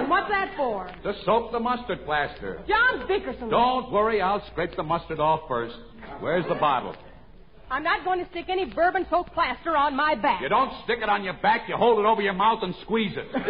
Bourbon, 0.09 0.11
what's 0.11 0.29
that 0.31 0.57
for? 0.57 0.91
To 1.05 1.15
soak 1.25 1.53
the 1.53 1.61
mustard 1.61 2.05
plaster. 2.05 2.63
John 2.67 3.07
Bickerson. 3.07 3.49
Don't 3.49 3.93
worry, 3.93 4.21
I'll 4.21 4.45
scrape 4.51 4.77
the 4.77 4.83
mustard 4.83 5.21
off 5.21 5.41
first. 5.49 5.77
Where's 6.21 6.47
the 6.49 6.55
bottle? 6.55 6.95
I'm 7.71 7.83
not 7.83 8.05
going 8.05 8.25
to 8.25 8.31
stick 8.31 8.47
any 8.49 8.65
bourbon-soaked 8.65 9.35
plaster 9.35 9.77
on 9.77 9.95
my 9.95 10.15
back. 10.15 10.41
You 10.41 10.49
don't 10.49 10.73
stick 10.85 11.01
it 11.03 11.09
on 11.09 11.23
your 11.23 11.35
back, 11.35 11.69
you 11.69 11.77
hold 11.77 11.99
it 11.99 12.07
over 12.07 12.23
your 12.23 12.33
mouth 12.33 12.61
and 12.63 12.75
squeeze 12.83 13.13
it. 13.15 13.31
Put 13.33 13.43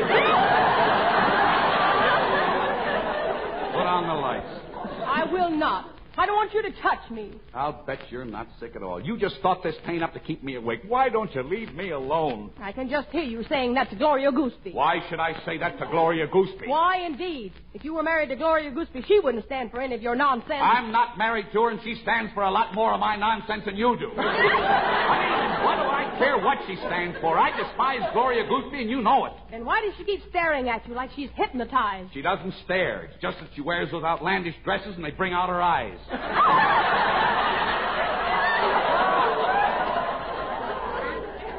on 3.87 4.09
the 4.09 4.15
lights. 4.15 4.61
I 5.07 5.25
will 5.31 5.51
not. 5.51 5.98
I 6.19 6.27
don't 6.27 6.35
want 6.35 6.53
you 6.53 6.63
to 6.63 6.73
touch 6.83 7.11
me. 7.13 7.31
I'll 7.55 7.85
bet 7.87 8.01
you're 8.11 8.25
not 8.25 8.49
sick 8.59 8.75
at 8.75 8.83
all. 8.83 9.01
You 9.01 9.17
just 9.19 9.37
thought 9.41 9.63
this 9.63 9.77
pain 9.87 10.03
up 10.03 10.15
to 10.15 10.19
keep 10.19 10.43
me 10.43 10.57
awake. 10.57 10.81
Why 10.89 11.09
don't 11.09 11.33
you 11.33 11.45
leave 11.45 11.73
me 11.77 11.91
alone? 11.91 12.51
I 12.61 12.73
can 12.73 12.91
just 12.91 13.09
hear 13.11 13.23
you 13.23 13.45
saying 13.49 13.75
that 13.75 13.89
to 13.91 13.97
Gloria 13.97 14.33
Gooseby. 14.33 14.75
Why 14.75 14.97
should 15.09 15.21
I 15.21 15.35
say 15.47 15.59
that 15.59 15.79
to 15.79 15.87
Gloria 15.87 16.27
Gooseby? 16.27 16.67
Why, 16.67 17.07
indeed? 17.07 17.53
If 17.73 17.85
you 17.85 17.95
were 17.95 18.03
married 18.03 18.31
to 18.31 18.37
Gloria 18.37 18.73
Gooseby, 18.73 19.07
she 19.07 19.21
wouldn't 19.21 19.45
stand 19.47 19.71
for 19.71 19.81
any 19.81 19.95
of 19.95 20.03
your 20.03 20.17
nonsense. 20.17 20.61
I'm 20.61 20.91
not 20.91 21.17
married 21.19 21.47
to 21.53 21.63
her, 21.63 21.71
and 21.71 21.81
she 21.85 21.95
stands 22.03 22.33
for 22.35 22.43
a 22.43 22.51
lot 22.51 22.75
more 22.75 22.93
of 22.93 22.99
my 22.99 23.15
nonsense 23.15 23.63
than 23.65 23.77
you 23.77 23.97
do. 24.01 24.11
I 24.21 25.23
mean, 25.23 25.65
what 25.65 25.77
do 25.77 25.83
I 25.89 26.17
care 26.19 26.37
what 26.39 26.59
she 26.67 26.75
stands 26.75 27.17
for? 27.21 27.39
I 27.39 27.57
despise 27.57 28.01
Gloria 28.13 28.43
Gooseby, 28.43 28.81
and 28.81 28.91
you 28.91 29.03
know 29.03 29.27
it. 29.27 29.33
Then 29.53 29.65
why 29.65 29.81
does 29.83 29.95
she 29.97 30.05
keep 30.05 30.29
staring 30.31 30.69
at 30.69 30.87
you 30.89 30.95
like 30.95 31.11
she's 31.15 31.31
hypnotized? 31.37 32.13
She 32.13 32.23
doesn't 32.23 32.55
stare. 32.65 33.05
It's 33.05 33.23
just 33.23 33.39
that 33.39 33.51
she 33.55 33.61
wears 33.61 33.93
those 33.93 34.03
outlandish 34.03 34.57
dresses, 34.65 34.97
and 34.97 35.05
they 35.05 35.13
bring 35.13 35.33
out 35.33 35.49
her 35.49 35.63
eyes. 35.63 35.97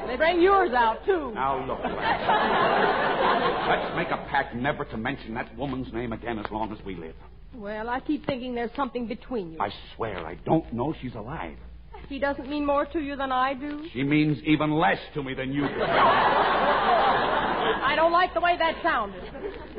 They 0.07 0.15
bring 0.17 0.41
yours 0.41 0.71
out, 0.73 1.05
too. 1.05 1.31
Now, 1.35 1.65
look. 1.67 1.79
Let's 3.69 3.95
make 3.95 4.09
a 4.09 4.17
pact 4.29 4.55
never 4.55 4.85
to 4.85 4.97
mention 4.97 5.35
that 5.35 5.55
woman's 5.55 5.93
name 5.93 6.13
again 6.13 6.39
as 6.39 6.49
long 6.51 6.71
as 6.71 6.79
we 6.83 6.95
live. 6.95 7.13
Well, 7.53 7.89
I 7.89 7.99
keep 7.99 8.25
thinking 8.25 8.55
there's 8.55 8.73
something 8.75 9.05
between 9.07 9.51
you. 9.53 9.59
I 9.59 9.69
swear 9.95 10.25
I 10.25 10.35
don't 10.45 10.73
know 10.73 10.95
she's 11.01 11.13
alive. 11.13 11.57
He 12.07 12.17
doesn't 12.17 12.49
mean 12.49 12.65
more 12.65 12.85
to 12.87 12.99
you 12.99 13.15
than 13.15 13.31
I 13.31 13.53
do. 13.53 13.85
She 13.93 14.01
means 14.03 14.39
even 14.45 14.71
less 14.71 14.97
to 15.13 15.21
me 15.21 15.35
than 15.35 15.51
you 15.53 15.61
do. 15.61 15.81
I 17.83 17.93
don't 17.95 18.11
like 18.11 18.33
the 18.33 18.41
way 18.41 18.57
that 18.57 18.81
sounded. 18.81 19.21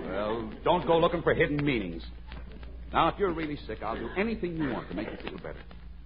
Well, 0.04 0.48
don't 0.62 0.86
go 0.86 0.96
looking 0.98 1.22
for 1.22 1.34
hidden 1.34 1.64
meanings. 1.64 2.04
Now, 2.92 3.08
if 3.08 3.18
you're 3.18 3.32
really 3.32 3.58
sick, 3.66 3.82
I'll 3.82 3.96
do 3.96 4.08
anything 4.16 4.56
you 4.56 4.70
want 4.70 4.88
to 4.88 4.94
make 4.94 5.08
you 5.10 5.30
feel 5.30 5.38
better. 5.38 5.60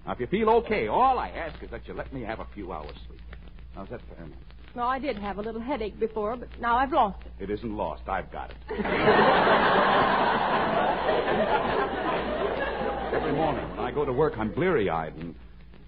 Now, 0.06 0.12
if 0.12 0.20
you 0.20 0.26
feel 0.26 0.50
okay, 0.50 0.88
all 0.88 1.18
I 1.18 1.30
ask 1.30 1.62
is 1.62 1.70
that 1.70 1.86
you 1.88 1.94
let 1.94 2.12
me 2.12 2.22
have 2.22 2.40
a 2.40 2.46
few 2.54 2.72
hours 2.72 2.94
sleep. 3.06 3.20
How's 3.74 3.88
that 3.88 4.00
fair, 4.08 4.26
man? 4.26 4.36
No, 4.76 4.82
I 4.82 4.98
did 4.98 5.16
have 5.16 5.38
a 5.38 5.42
little 5.42 5.60
headache 5.60 5.98
before, 5.98 6.36
but 6.36 6.48
now 6.60 6.76
I've 6.76 6.92
lost 6.92 7.18
it. 7.24 7.44
It 7.44 7.50
isn't 7.50 7.76
lost. 7.76 8.02
I've 8.08 8.30
got 8.30 8.50
it. 8.50 8.56
Every 13.14 13.32
morning 13.32 13.68
when 13.70 13.80
I 13.86 13.92
go 13.92 14.04
to 14.04 14.12
work, 14.12 14.34
I'm 14.36 14.52
bleary 14.52 14.90
eyed 14.90 15.14
and, 15.14 15.34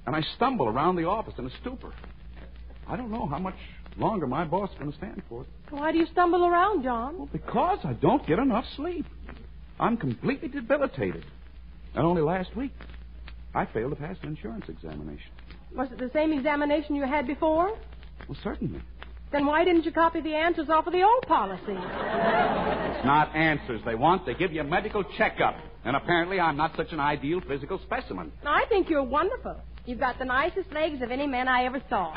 and 0.07 0.17
I 0.17 0.23
stumble 0.37 0.69
around 0.69 0.97
the 0.97 1.05
office 1.05 1.35
in 1.37 1.47
a 1.47 1.51
stupor. 1.61 1.93
I 2.89 2.97
don't 2.97 3.11
know 3.11 3.27
how 3.27 3.39
much 3.39 3.57
longer 3.99 4.27
my 4.27 4.45
boss 4.45 4.71
is 4.71 4.79
going 4.79 4.93
to 4.93 4.97
stand 4.97 5.23
for 5.29 5.43
it. 5.43 5.49
Why 5.71 5.91
do 5.91 5.99
you 5.99 6.07
stumble 6.13 6.47
around, 6.47 6.85
John? 6.85 7.19
Well, 7.19 7.29
because 7.33 7.81
I 7.85 7.95
don't 7.95 8.25
get 8.27 8.39
enough 8.39 8.65
sleep. 8.77 9.05
I'm 9.79 9.97
completely 9.97 10.49
debilitated. 10.49 11.25
And 11.95 12.05
only 12.05 12.23
last 12.23 12.55
week, 12.57 12.73
I 13.55 13.67
failed 13.67 13.91
to 13.91 13.97
pass 13.97 14.17
an 14.23 14.29
insurance 14.29 14.65
examination. 14.69 15.31
Was 15.75 15.89
it 15.93 15.99
the 15.99 16.11
same 16.13 16.33
examination 16.33 16.95
you 16.95 17.05
had 17.05 17.27
before? 17.27 17.77
Well, 18.29 18.39
certainly. 18.43 18.81
Then 19.33 19.47
why 19.47 19.65
didn't 19.65 19.85
you 19.85 19.93
copy 19.93 20.21
the 20.21 20.35
answers 20.35 20.69
off 20.71 20.87
of 20.87 20.93
the 20.93 21.03
old 21.03 21.27
policy? 21.27 21.63
It's 21.69 23.05
not 23.05 23.35
answers 23.35 23.81
they 23.85 23.95
want. 23.95 24.25
They 24.25 24.35
give 24.35 24.53
you 24.53 24.61
a 24.61 24.65
medical 24.65 25.05
checkup. 25.19 25.57
And 25.85 25.97
apparently, 25.97 26.41
I'm 26.41 26.57
not 26.57 26.77
such 26.77 26.93
an 26.93 27.01
ideal 27.01 27.41
physical 27.47 27.79
specimen. 27.85 28.33
I 28.45 28.65
think 28.69 28.89
you're 28.89 29.03
wonderful. 29.03 29.57
You've 29.85 30.01
got 30.01 30.19
the 30.19 30.25
nicest 30.25 30.73
legs 30.73 31.01
of 31.03 31.11
any 31.11 31.27
man 31.27 31.49
I 31.49 31.65
ever 31.65 31.81
saw. 31.89 32.13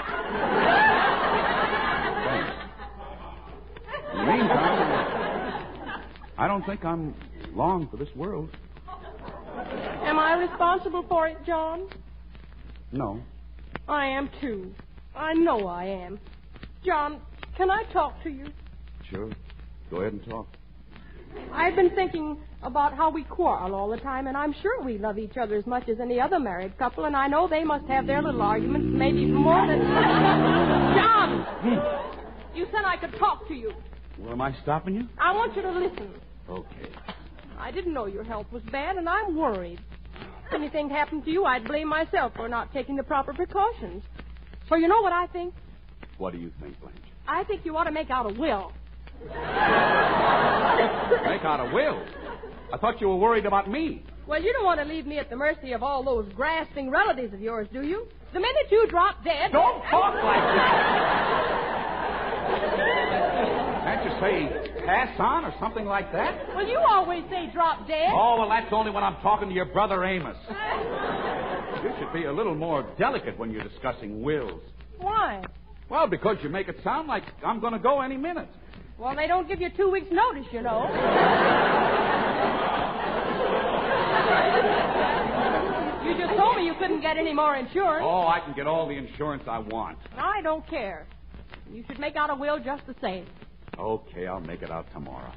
Thanks. 2.25 2.51
In 4.13 4.17
the 4.19 4.25
meantime, 4.25 6.03
I 6.37 6.47
don't 6.47 6.65
think 6.65 6.83
I'm 6.83 7.13
long 7.53 7.87
for 7.89 7.97
this 7.97 8.09
world. 8.15 8.49
Am 10.03 10.17
I 10.17 10.33
responsible 10.33 11.05
for 11.07 11.27
it, 11.27 11.37
John? 11.45 11.87
No. 12.91 13.21
I 13.87 14.05
am, 14.05 14.29
too. 14.41 14.73
I 15.15 15.33
know 15.33 15.67
I 15.67 15.85
am. 15.85 16.19
John, 16.85 17.21
can 17.57 17.69
I 17.69 17.83
talk 17.91 18.21
to 18.23 18.29
you? 18.29 18.47
Sure. 19.09 19.29
Go 19.91 19.97
ahead 19.97 20.13
and 20.13 20.25
talk. 20.25 20.47
I've 21.51 21.75
been 21.75 21.91
thinking 21.95 22.37
about 22.63 22.95
how 22.95 23.09
we 23.09 23.23
quarrel 23.23 23.75
all 23.75 23.89
the 23.89 23.97
time, 23.97 24.27
and 24.27 24.35
I'm 24.35 24.53
sure 24.61 24.81
we 24.81 24.97
love 24.97 25.17
each 25.17 25.37
other 25.37 25.55
as 25.55 25.65
much 25.65 25.87
as 25.89 25.99
any 25.99 26.19
other 26.19 26.39
married 26.39 26.77
couple, 26.77 27.05
and 27.05 27.15
I 27.15 27.27
know 27.27 27.47
they 27.47 27.63
must 27.63 27.85
have 27.87 28.07
their 28.07 28.21
little 28.21 28.41
arguments, 28.41 28.87
maybe 28.91 29.25
more 29.25 29.65
than. 29.67 29.79
John! 30.95 31.45
Hmm. 31.61 32.57
You 32.57 32.65
said 32.71 32.81
I 32.85 32.97
could 32.97 33.17
talk 33.19 33.47
to 33.47 33.53
you. 33.53 33.71
Well, 34.17 34.33
am 34.33 34.41
I 34.41 34.53
stopping 34.63 34.95
you? 34.95 35.07
I 35.17 35.31
want 35.33 35.55
you 35.55 35.61
to 35.61 35.71
listen. 35.71 36.11
Okay. 36.49 36.89
I 37.59 37.71
didn't 37.71 37.93
know 37.93 38.05
your 38.05 38.23
health 38.23 38.47
was 38.51 38.63
bad, 38.71 38.95
and 38.95 39.07
I'm 39.09 39.35
worried. 39.35 39.79
If 40.47 40.53
anything 40.53 40.89
happened 40.89 41.25
to 41.25 41.31
you, 41.31 41.45
I'd 41.45 41.65
blame 41.65 41.87
myself 41.87 42.33
for 42.35 42.47
not 42.49 42.73
taking 42.73 42.95
the 42.95 43.03
proper 43.03 43.33
precautions. 43.33 44.03
So 44.67 44.75
you 44.75 44.87
know 44.87 45.01
what 45.01 45.13
I 45.13 45.27
think? 45.27 45.53
What 46.17 46.33
do 46.33 46.39
you 46.39 46.51
think, 46.61 46.79
Blanche? 46.79 46.95
I 47.27 47.43
think 47.43 47.65
you 47.65 47.75
ought 47.77 47.83
to 47.83 47.91
make 47.91 48.09
out 48.09 48.25
a 48.31 48.33
will. 48.33 48.71
Make 49.25 49.35
out 51.43 51.59
a 51.59 51.69
will. 51.73 52.01
I 52.73 52.77
thought 52.77 53.01
you 53.01 53.09
were 53.09 53.17
worried 53.17 53.45
about 53.45 53.69
me. 53.69 54.03
Well, 54.25 54.41
you 54.41 54.53
don't 54.53 54.65
want 54.65 54.79
to 54.79 54.85
leave 54.85 55.05
me 55.05 55.17
at 55.17 55.29
the 55.29 55.35
mercy 55.35 55.73
of 55.73 55.83
all 55.83 56.03
those 56.03 56.31
grasping 56.35 56.89
relatives 56.89 57.33
of 57.33 57.41
yours, 57.41 57.67
do 57.73 57.81
you? 57.81 58.07
The 58.33 58.39
minute 58.39 58.71
you 58.71 58.87
drop 58.87 59.23
dead. 59.23 59.51
Don't 59.51 59.81
talk 59.89 60.13
like 60.15 60.43
that. 60.55 61.58
Say 64.19 64.83
pass 64.85 65.19
on 65.19 65.45
or 65.45 65.53
something 65.59 65.85
like 65.85 66.11
that? 66.11 66.55
Well, 66.55 66.67
you 66.67 66.77
always 66.77 67.23
say 67.29 67.49
drop 67.53 67.87
dead. 67.87 68.09
Oh, 68.11 68.37
well, 68.39 68.49
that's 68.49 68.71
only 68.71 68.91
when 68.91 69.03
I'm 69.03 69.15
talking 69.21 69.49
to 69.49 69.55
your 69.55 69.65
brother 69.65 70.03
Amos. 70.03 70.37
You 71.83 71.93
should 71.97 72.11
be 72.11 72.25
a 72.25 72.33
little 72.33 72.55
more 72.55 72.85
delicate 72.97 73.39
when 73.39 73.51
you're 73.51 73.63
discussing 73.63 74.21
wills. 74.21 74.61
Why? 74.97 75.41
Well, 75.87 76.07
because 76.07 76.35
you 76.43 76.49
make 76.49 76.67
it 76.67 76.75
sound 76.83 77.07
like 77.07 77.23
I'm 77.45 77.61
going 77.61 77.71
to 77.71 77.79
go 77.79 78.01
any 78.01 78.17
minute. 78.17 78.49
Well, 78.97 79.15
they 79.15 79.27
don't 79.27 79.47
give 79.47 79.61
you 79.61 79.69
two 79.77 79.89
weeks' 79.89 80.11
notice, 80.11 80.45
you 80.51 80.61
know. 80.61 80.83
you 86.05 86.17
just 86.17 86.37
told 86.37 86.57
me 86.57 86.65
you 86.65 86.73
couldn't 86.77 86.99
get 87.01 87.17
any 87.17 87.33
more 87.33 87.55
insurance. 87.55 88.05
Oh, 88.05 88.27
I 88.27 88.41
can 88.43 88.53
get 88.55 88.67
all 88.67 88.87
the 88.87 88.95
insurance 88.95 89.43
I 89.47 89.59
want. 89.59 89.99
I 90.17 90.41
don't 90.41 90.67
care. 90.69 91.07
You 91.71 91.85
should 91.87 91.99
make 91.99 92.17
out 92.17 92.29
a 92.29 92.35
will 92.35 92.59
just 92.59 92.85
the 92.87 92.95
same. 93.01 93.25
Okay, 93.79 94.27
I'll 94.27 94.41
make 94.41 94.61
it 94.61 94.69
out 94.69 94.85
tomorrow. 94.93 95.31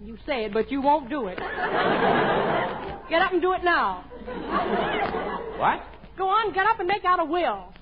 You 0.00 0.16
say 0.26 0.44
it, 0.46 0.52
but 0.52 0.70
you 0.70 0.80
won't 0.80 1.10
do 1.10 1.28
it. 1.28 1.36
get 1.38 3.22
up 3.22 3.32
and 3.32 3.42
do 3.42 3.52
it 3.52 3.62
now. 3.62 4.04
What? 5.58 5.82
Go 6.16 6.28
on, 6.28 6.54
get 6.54 6.66
up 6.66 6.80
and 6.80 6.88
make 6.88 7.04
out 7.04 7.20
a 7.20 7.24
will. 7.24 7.72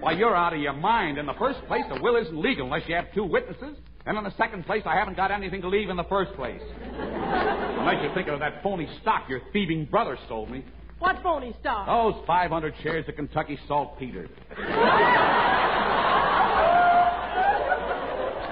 Why, 0.00 0.12
you're 0.12 0.36
out 0.36 0.52
of 0.52 0.60
your 0.60 0.74
mind. 0.74 1.16
In 1.18 1.24
the 1.26 1.34
first 1.34 1.60
place, 1.66 1.84
a 1.90 2.02
will 2.02 2.16
isn't 2.16 2.36
legal 2.36 2.66
unless 2.66 2.82
you 2.88 2.94
have 2.94 3.06
two 3.14 3.24
witnesses. 3.24 3.78
And 4.04 4.18
in 4.18 4.24
the 4.24 4.34
second 4.36 4.66
place, 4.66 4.82
I 4.86 4.94
haven't 4.94 5.16
got 5.16 5.30
anything 5.30 5.62
to 5.62 5.68
leave 5.68 5.88
in 5.88 5.96
the 5.96 6.04
first 6.04 6.32
place. 6.34 6.60
Unless 6.82 8.02
you're 8.02 8.14
thinking 8.14 8.34
of 8.34 8.40
that 8.40 8.62
phony 8.62 8.88
stock 9.00 9.28
your 9.28 9.40
thieving 9.52 9.86
brother 9.86 10.18
stole 10.26 10.46
me. 10.46 10.64
What 10.98 11.22
phony 11.22 11.54
stock? 11.60 11.86
Those 11.86 12.22
500 12.26 12.74
shares 12.82 13.08
of 13.08 13.16
Kentucky 13.16 13.58
Saltpeter. 13.66 14.28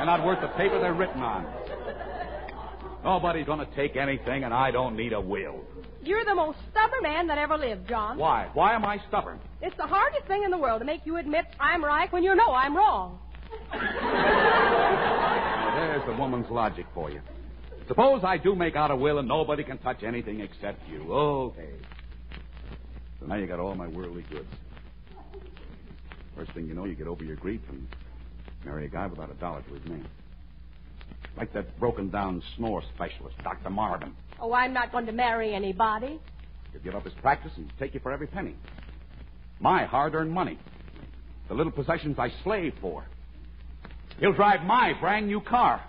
They're 0.04 0.18
not 0.18 0.26
worth 0.26 0.42
the 0.42 0.48
paper 0.48 0.78
they're 0.80 0.92
written 0.92 1.22
on. 1.22 1.46
Nobody's 3.02 3.46
going 3.46 3.60
to 3.60 3.74
take 3.74 3.96
anything, 3.96 4.44
and 4.44 4.52
I 4.52 4.70
don't 4.70 4.98
need 4.98 5.14
a 5.14 5.20
will. 5.20 5.64
You're 6.02 6.26
the 6.26 6.34
most 6.34 6.58
stubborn 6.70 7.02
man 7.02 7.26
that 7.28 7.38
ever 7.38 7.56
lived, 7.56 7.88
John. 7.88 8.18
Why? 8.18 8.50
Why 8.52 8.74
am 8.74 8.84
I 8.84 9.00
stubborn? 9.08 9.40
It's 9.62 9.74
the 9.78 9.86
hardest 9.86 10.26
thing 10.26 10.42
in 10.42 10.50
the 10.50 10.58
world 10.58 10.80
to 10.80 10.84
make 10.84 11.06
you 11.06 11.16
admit 11.16 11.46
I'm 11.58 11.82
right 11.82 12.12
when 12.12 12.22
you 12.22 12.34
know 12.34 12.52
I'm 12.52 12.76
wrong. 12.76 13.18
Now, 13.72 13.80
there's 15.74 16.04
the 16.04 16.20
woman's 16.20 16.50
logic 16.50 16.84
for 16.92 17.10
you. 17.10 17.22
Suppose 17.88 18.24
I 18.24 18.36
do 18.36 18.54
make 18.54 18.76
out 18.76 18.90
a 18.90 18.96
will 18.96 19.20
and 19.20 19.26
nobody 19.26 19.64
can 19.64 19.78
touch 19.78 20.02
anything 20.02 20.40
except 20.40 20.86
you. 20.86 21.10
Okay. 21.10 21.70
So 23.20 23.26
now 23.26 23.36
you 23.36 23.46
got 23.46 23.58
all 23.58 23.74
my 23.74 23.88
worldly 23.88 24.26
goods. 24.30 24.52
First 26.36 26.52
thing 26.52 26.66
you 26.66 26.74
know, 26.74 26.84
you 26.84 26.94
get 26.94 27.06
over 27.06 27.24
your 27.24 27.36
grief 27.36 27.62
and 27.70 27.86
marry 28.64 28.86
a 28.86 28.88
guy 28.88 29.06
without 29.06 29.30
a 29.30 29.34
dollar 29.34 29.62
to 29.62 29.74
his 29.74 29.84
name. 29.88 30.06
Like 31.36 31.52
that 31.54 31.78
broken 31.78 32.10
down 32.10 32.42
snore 32.56 32.82
specialist, 32.94 33.36
Dr. 33.42 33.70
Marvin. 33.70 34.14
Oh, 34.40 34.52
I'm 34.52 34.72
not 34.72 34.92
going 34.92 35.06
to 35.06 35.12
marry 35.12 35.54
anybody. 35.54 36.20
He'll 36.72 36.82
give 36.82 36.94
up 36.94 37.04
his 37.04 37.14
practice 37.14 37.52
and 37.56 37.70
take 37.78 37.94
you 37.94 38.00
for 38.00 38.12
every 38.12 38.26
penny. 38.26 38.54
My 39.60 39.84
hard 39.84 40.14
earned 40.14 40.32
money. 40.32 40.58
The 41.48 41.54
little 41.54 41.72
possessions 41.72 42.18
I 42.18 42.30
slave 42.42 42.74
for. 42.80 43.04
He'll 44.18 44.32
drive 44.32 44.62
my 44.64 44.92
brand 45.00 45.26
new 45.26 45.40
car. 45.40 45.82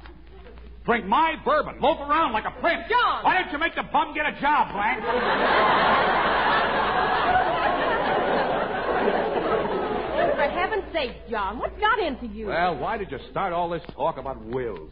Drink 0.85 1.05
my 1.05 1.35
bourbon. 1.43 1.81
Loaf 1.81 1.99
around 1.99 2.33
like 2.33 2.45
a 2.45 2.51
prince. 2.61 2.83
John! 2.89 3.23
Why 3.23 3.37
didn't 3.37 3.51
you 3.51 3.57
make 3.57 3.75
the 3.75 3.83
bum 3.91 4.13
get 4.13 4.25
a 4.25 4.39
job, 4.39 4.71
Blanche? 4.71 5.03
For 10.35 10.51
heaven's 10.51 10.84
sake, 10.95 11.29
John, 11.29 11.59
what 11.59 11.71
got 11.79 11.99
into 11.99 12.27
you? 12.27 12.47
well, 12.47 12.77
why 12.77 12.97
did 12.97 13.11
you 13.11 13.19
start 13.31 13.51
all 13.53 13.69
this 13.69 13.81
talk 13.93 14.17
about 14.17 14.43
wills? 14.45 14.91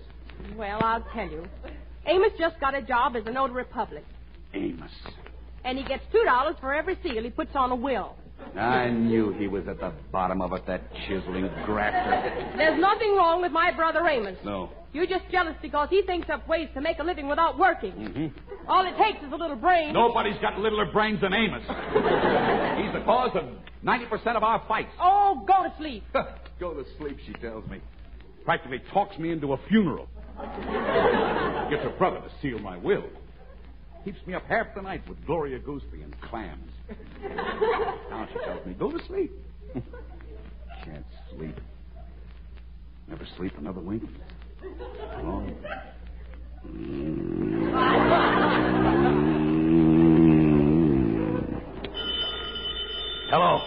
Well, 0.58 0.80
I'll 0.84 1.06
tell 1.14 1.30
you. 1.30 1.46
Amos 2.06 2.32
just 2.38 2.60
got 2.60 2.76
a 2.76 2.82
job 2.82 3.16
as 3.16 3.24
a 3.26 3.32
notary 3.32 3.64
public, 3.64 4.04
Amos. 4.54 4.92
and 5.64 5.78
he 5.78 5.86
gets 5.86 6.04
two 6.12 6.22
dollars 6.26 6.56
for 6.60 6.74
every 6.74 6.98
seal 7.02 7.24
he 7.24 7.30
puts 7.30 7.52
on 7.56 7.72
a 7.72 7.76
will. 7.76 8.16
I 8.58 8.90
knew 8.90 9.34
he 9.34 9.48
was 9.48 9.68
at 9.68 9.80
the 9.80 9.92
bottom 10.12 10.42
of 10.42 10.54
it, 10.54 10.66
that 10.68 10.82
chiseling 11.08 11.50
grafter. 11.66 12.54
There's 12.58 12.80
nothing 12.80 13.16
wrong 13.16 13.42
with 13.42 13.52
my 13.52 13.72
brother 13.72 14.08
Amos. 14.08 14.38
No. 14.44 14.70
You're 14.94 15.08
just 15.08 15.24
jealous 15.32 15.56
because 15.62 15.90
he 15.90 16.04
thinks 16.04 16.30
up 16.30 16.48
ways 16.48 16.70
to 16.76 16.82
make 16.82 17.00
a 17.00 17.04
living 17.04 17.28
without 17.28 17.58
working. 17.58 17.92
Mm-hmm. 17.92 18.70
All 18.70 18.86
it 18.86 18.96
takes 19.04 19.26
is 19.26 19.32
a 19.32 19.36
little 19.36 19.56
brain. 19.56 19.92
Nobody's 19.94 20.40
got 20.40 20.60
littler 20.60 20.86
brains 20.92 21.22
than 21.22 21.34
Amos. 21.34 21.64
He's 21.68 22.94
the 22.94 23.04
cause 23.04 23.32
of 23.34 23.46
90% 23.84 24.36
of 24.36 24.44
our 24.44 24.64
fights. 24.68 24.92
Oh, 25.02 25.44
go 25.48 25.64
to 25.64 25.74
sleep. 25.78 26.04
Go 26.60 26.74
to 26.76 26.86
sleep, 27.00 27.18
she 27.26 27.34
tells 27.34 27.68
me. 27.68 27.82
Practically 28.46 28.80
talks 28.94 29.18
me 29.18 29.32
into 29.32 29.54
a 29.54 29.58
funeral. 29.68 30.08
Gets 30.38 31.84
her 31.84 31.94
brother 31.98 32.20
to 32.20 32.30
seal 32.42 32.60
my 32.60 32.78
will. 32.78 33.04
Keeps 34.06 34.26
me 34.28 34.34
up 34.34 34.44
half 34.50 34.68
the 34.76 34.82
night 34.82 35.08
with 35.08 35.24
Gloria 35.26 35.60
Gooseberry 35.60 36.04
and 36.04 36.14
clams. 36.22 36.72
now 38.10 38.28
she 38.32 38.40
tells 38.46 38.66
me, 38.66 38.74
go 38.74 38.92
to 38.92 39.00
sleep. 39.08 39.32
Can't 40.84 41.06
sleep. 41.36 41.56
Never 43.08 43.26
sleep 43.38 43.54
another 43.58 43.80
wink. 43.80 44.04
Oh. 44.64 45.46
Hello. 53.30 53.62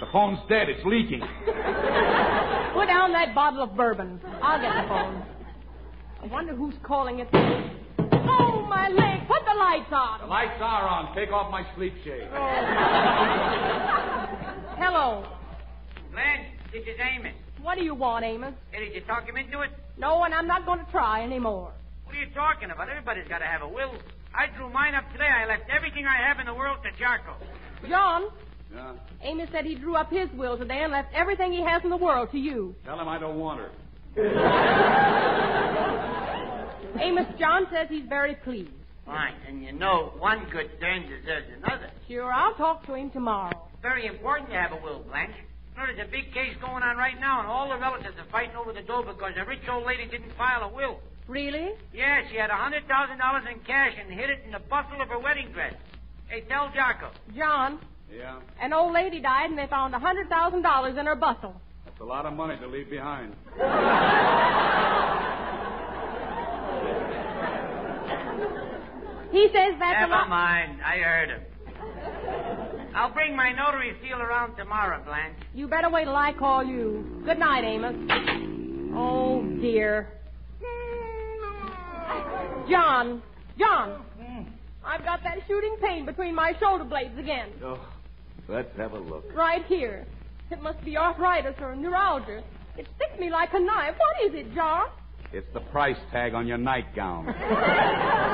The 0.00 0.06
phone's 0.12 0.38
dead. 0.48 0.68
It's 0.68 0.84
leaking. 0.84 1.20
Put 1.20 2.86
down 2.86 3.12
that 3.12 3.32
bottle 3.34 3.62
of 3.62 3.76
bourbon. 3.76 4.20
I'll 4.42 4.60
get 4.60 4.82
the 4.82 4.88
phone. 4.88 5.24
I 6.22 6.26
wonder 6.26 6.54
who's 6.54 6.74
calling 6.82 7.20
it. 7.20 7.28
Oh, 7.32 8.57
my 8.68 8.88
leg. 8.88 9.26
Put 9.28 9.44
the 9.44 9.54
lights 9.58 9.92
on. 9.92 10.20
The 10.20 10.26
lights 10.26 10.60
are 10.60 10.88
on. 10.88 11.14
Take 11.16 11.30
off 11.32 11.50
my 11.50 11.64
sleep 11.76 11.94
shade. 12.04 12.28
Oh. 12.32 12.38
Hello. 14.78 15.24
Blanche, 16.12 16.46
this 16.72 16.82
is 16.82 16.96
Amos. 17.00 17.34
What 17.62 17.76
do 17.76 17.82
you 17.84 17.94
want, 17.94 18.24
Amos? 18.24 18.54
Hey, 18.70 18.84
did 18.86 18.94
you 18.94 19.00
talk 19.02 19.28
him 19.28 19.36
into 19.36 19.60
it? 19.62 19.70
No, 19.98 20.22
and 20.24 20.32
I'm 20.34 20.46
not 20.46 20.64
going 20.64 20.84
to 20.84 20.90
try 20.90 21.22
anymore. 21.24 21.72
What 22.04 22.16
are 22.16 22.20
you 22.20 22.30
talking 22.34 22.70
about? 22.70 22.88
Everybody's 22.88 23.28
got 23.28 23.38
to 23.40 23.44
have 23.46 23.62
a 23.62 23.68
will. 23.68 23.92
I 24.34 24.46
drew 24.56 24.70
mine 24.72 24.94
up 24.94 25.10
today. 25.12 25.28
I 25.28 25.46
left 25.46 25.64
everything 25.74 26.06
I 26.06 26.16
have 26.28 26.38
in 26.38 26.46
the 26.46 26.54
world 26.54 26.78
to 26.84 26.90
Jocko. 26.98 27.34
John, 27.88 28.28
Yeah. 28.72 28.92
Amos 29.22 29.48
said 29.52 29.64
he 29.64 29.74
drew 29.74 29.96
up 29.96 30.10
his 30.10 30.28
will 30.36 30.56
today 30.56 30.80
and 30.82 30.92
left 30.92 31.08
everything 31.14 31.52
he 31.52 31.62
has 31.62 31.82
in 31.84 31.90
the 31.90 31.96
world 31.96 32.30
to 32.32 32.38
you. 32.38 32.74
Tell 32.84 32.98
him 33.00 33.08
I 33.08 33.18
don't 33.18 33.38
want 33.38 33.60
her. 33.60 33.70
Amos, 37.08 37.26
John 37.38 37.66
says 37.72 37.88
he's 37.88 38.06
very 38.08 38.34
pleased. 38.36 38.70
Fine. 39.06 39.34
And 39.48 39.62
you 39.64 39.72
know, 39.72 40.12
one 40.18 40.46
good 40.52 40.68
turn 40.80 41.02
deserves 41.02 41.46
another. 41.56 41.90
Sure, 42.08 42.30
I'll 42.32 42.54
talk 42.54 42.84
to 42.86 42.94
him 42.94 43.10
tomorrow. 43.10 43.56
Very 43.80 44.06
important 44.06 44.50
to 44.50 44.56
have 44.56 44.72
a 44.72 44.76
will, 44.82 45.00
Blanche. 45.08 45.32
There's 45.76 45.98
a 45.98 46.10
big 46.10 46.34
case 46.34 46.54
going 46.60 46.82
on 46.82 46.96
right 46.96 47.18
now, 47.20 47.38
and 47.40 47.48
all 47.48 47.68
the 47.70 47.78
relatives 47.78 48.16
are 48.18 48.26
fighting 48.32 48.56
over 48.56 48.72
the 48.72 48.82
dough 48.82 49.02
because 49.06 49.32
a 49.40 49.44
rich 49.48 49.62
old 49.70 49.86
lady 49.86 50.06
didn't 50.10 50.32
file 50.36 50.62
a 50.68 50.68
will. 50.74 50.98
Really? 51.28 51.70
Yeah, 51.94 52.22
she 52.30 52.36
had 52.36 52.50
a 52.50 52.54
$100,000 52.54 53.52
in 53.52 53.58
cash 53.60 53.92
and 54.00 54.10
hid 54.12 54.28
it 54.30 54.40
in 54.44 54.52
the 54.52 54.58
bustle 54.58 55.00
of 55.00 55.08
her 55.08 55.18
wedding 55.20 55.52
dress. 55.52 55.74
Hey, 56.28 56.40
tell 56.48 56.70
Jocko. 56.74 57.10
John, 57.36 57.78
Yeah. 58.12 58.40
an 58.60 58.72
old 58.72 58.92
lady 58.92 59.20
died 59.20 59.50
and 59.50 59.58
they 59.58 59.66
found 59.68 59.94
a 59.94 59.98
$100,000 59.98 60.98
in 60.98 61.06
her 61.06 61.14
bustle. 61.16 61.54
That's 61.84 62.00
a 62.00 62.04
lot 62.04 62.26
of 62.26 62.32
money 62.32 62.56
to 62.58 62.66
leave 62.66 62.90
behind. 62.90 63.34
He 69.30 69.46
says 69.52 69.74
that's 69.78 69.96
a 69.98 70.00
Never 70.00 70.10
lot. 70.12 70.28
mind. 70.28 70.80
I 70.82 70.96
heard 70.98 71.28
him. 71.30 71.42
I'll 72.94 73.12
bring 73.12 73.36
my 73.36 73.52
notary 73.52 73.92
seal 74.02 74.18
around 74.20 74.56
tomorrow, 74.56 75.02
Blanche. 75.04 75.36
You 75.54 75.68
better 75.68 75.90
wait 75.90 76.04
till 76.04 76.16
I 76.16 76.32
call 76.32 76.64
you. 76.64 77.22
Good 77.24 77.38
night, 77.38 77.62
Amos. 77.64 77.94
Oh, 78.94 79.42
dear. 79.60 80.08
John, 82.70 83.22
John, 83.58 84.04
I've 84.84 85.04
got 85.04 85.22
that 85.22 85.38
shooting 85.46 85.76
pain 85.82 86.04
between 86.06 86.34
my 86.34 86.52
shoulder 86.60 86.84
blades 86.84 87.16
again. 87.18 87.48
Oh, 87.64 87.78
let's 88.48 88.74
have 88.76 88.92
a 88.92 88.98
look. 88.98 89.24
Right 89.34 89.64
here. 89.66 90.06
It 90.50 90.62
must 90.62 90.82
be 90.84 90.96
arthritis 90.96 91.54
or 91.60 91.76
neuralgia. 91.76 92.42
It 92.76 92.86
sticks 92.96 93.20
me 93.20 93.30
like 93.30 93.50
a 93.52 93.60
knife. 93.60 93.94
What 93.98 94.26
is 94.32 94.34
it, 94.38 94.54
John? 94.54 94.86
It's 95.32 95.46
the 95.52 95.60
price 95.60 95.96
tag 96.10 96.32
on 96.34 96.46
your 96.46 96.56
nightgown. 96.58 97.26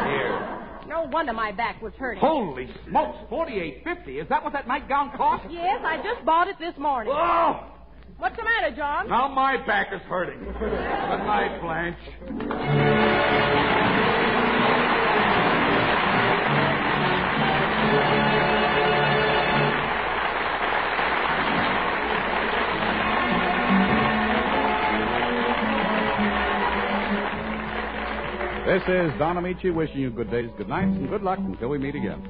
Here. 0.09 0.61
No 0.89 1.05
wonder 1.11 1.33
my 1.33 1.53
back 1.53 1.81
was 1.83 1.93
hurting. 1.99 2.21
Holy 2.21 2.69
smokes, 2.89 3.19
forty-eight 3.29 3.83
fifty. 3.85 4.19
Is 4.19 4.29
that 4.29 4.43
what 4.43 4.53
that 4.53 4.67
nightgown 4.69 5.13
cost? 5.17 5.45
Yes, 5.51 5.81
I 5.85 5.97
just 5.99 6.25
bought 6.25 6.49
it 6.49 6.57
this 6.59 6.77
morning. 6.79 7.13
Oh! 7.15 7.71
What's 8.19 8.37
the 8.37 8.45
matter, 8.45 8.75
John? 8.77 9.09
Now 9.09 9.29
my 9.29 9.57
back 9.67 9.89
is 9.93 10.01
hurting. 10.03 10.39
Good 10.39 10.71
night, 10.71 11.61
Blanche. 11.61 12.94
This 28.65 28.83
is 28.89 29.13
Don 29.19 29.37
Ameche 29.37 29.75
wishing 29.75 29.99
you 29.99 30.09
good 30.09 30.31
days, 30.31 30.49
good 30.57 30.71
nights, 30.71 30.97
and 30.97 31.07
good 31.11 31.21
luck 31.23 31.39
until 31.39 31.69
we 31.69 31.77
meet 31.77 31.95
again. 31.95 32.27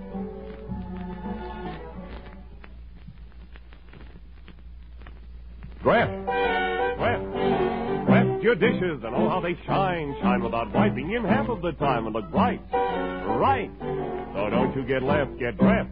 Dreft. 5.80 6.26
Dreft. 6.98 8.06
Dreft 8.08 8.42
your 8.42 8.56
dishes 8.56 9.04
and 9.04 9.14
oh 9.14 9.28
how 9.28 9.40
they 9.40 9.56
shine. 9.64 10.16
Shine 10.20 10.42
without 10.42 10.74
wiping 10.74 11.12
in 11.12 11.24
half 11.24 11.48
of 11.48 11.62
the 11.62 11.70
time 11.72 12.06
and 12.06 12.12
look 12.12 12.28
bright. 12.32 12.60
Right. 12.72 13.70
So 14.34 14.50
don't 14.50 14.74
you 14.74 14.82
get 14.82 15.04
left, 15.04 15.38
get 15.38 15.56
Dreft. 15.56 15.88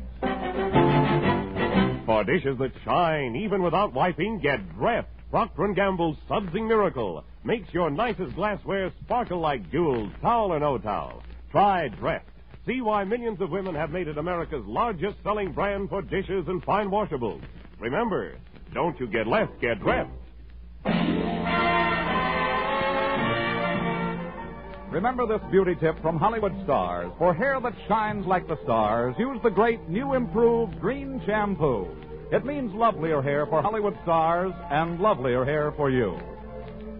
For 2.04 2.24
dishes 2.24 2.58
that 2.58 2.72
shine 2.84 3.36
even 3.36 3.62
without 3.62 3.92
wiping, 3.92 4.40
get 4.40 4.58
Dreft. 4.76 5.04
Procter 5.32 5.66
& 5.68 5.74
Gamble's 5.74 6.18
Sudsing 6.28 6.68
Miracle 6.68 7.24
makes 7.42 7.72
your 7.72 7.88
nicest 7.88 8.34
glassware 8.34 8.92
sparkle 9.02 9.40
like 9.40 9.72
jewels, 9.72 10.12
towel 10.20 10.52
or 10.52 10.60
no 10.60 10.76
towel. 10.76 11.22
Try 11.50 11.88
Dreft. 11.88 12.20
See 12.66 12.82
why 12.82 13.04
millions 13.04 13.40
of 13.40 13.48
women 13.48 13.74
have 13.74 13.88
made 13.88 14.08
it 14.08 14.18
America's 14.18 14.62
largest 14.66 15.16
selling 15.24 15.52
brand 15.52 15.88
for 15.88 16.02
dishes 16.02 16.44
and 16.48 16.62
fine 16.64 16.90
washables. 16.90 17.40
Remember, 17.80 18.36
don't 18.74 19.00
you 19.00 19.06
get 19.06 19.26
left, 19.26 19.58
get 19.58 19.80
Dreft. 19.80 20.10
Remember 24.90 25.26
this 25.26 25.40
beauty 25.50 25.76
tip 25.80 25.98
from 26.02 26.18
Hollywood 26.18 26.52
stars. 26.64 27.10
For 27.16 27.32
hair 27.32 27.58
that 27.58 27.72
shines 27.88 28.26
like 28.26 28.46
the 28.48 28.62
stars, 28.64 29.14
use 29.18 29.38
the 29.42 29.48
great 29.48 29.88
new 29.88 30.12
improved 30.12 30.74
Drene 30.74 31.24
shampoo. 31.24 31.88
It 32.32 32.46
means 32.46 32.72
lovelier 32.72 33.20
hair 33.20 33.44
for 33.44 33.60
Hollywood 33.60 33.94
stars 34.04 34.54
and 34.70 34.98
lovelier 35.00 35.44
hair 35.44 35.70
for 35.76 35.90
you. 35.90 36.18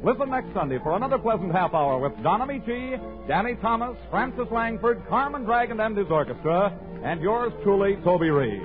Listen 0.05 0.29
next 0.29 0.53
Sunday 0.53 0.79
for 0.83 0.95
another 0.95 1.17
pleasant 1.17 1.53
half 1.53 1.73
hour 1.73 1.99
with 1.99 2.13
Don 2.23 2.43
Ameche, 2.43 3.01
Danny 3.27 3.55
Thomas, 3.63 3.97
Frances 4.11 4.49
Langford, 4.51 5.03
Carmen 5.09 5.45
Dragon 5.45 5.81
and 5.81 5.97
his 5.97 6.09
orchestra, 6.11 6.79
and 7.03 7.23
yours 7.23 7.51
truly, 7.63 7.97
Toby 8.05 8.29
Reed. 8.29 8.61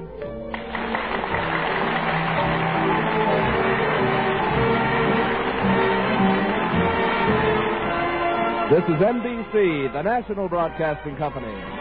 This 8.68 8.84
is 8.84 9.00
NBC, 9.00 9.94
the 9.94 10.02
national 10.02 10.50
broadcasting 10.50 11.16
company. 11.16 11.77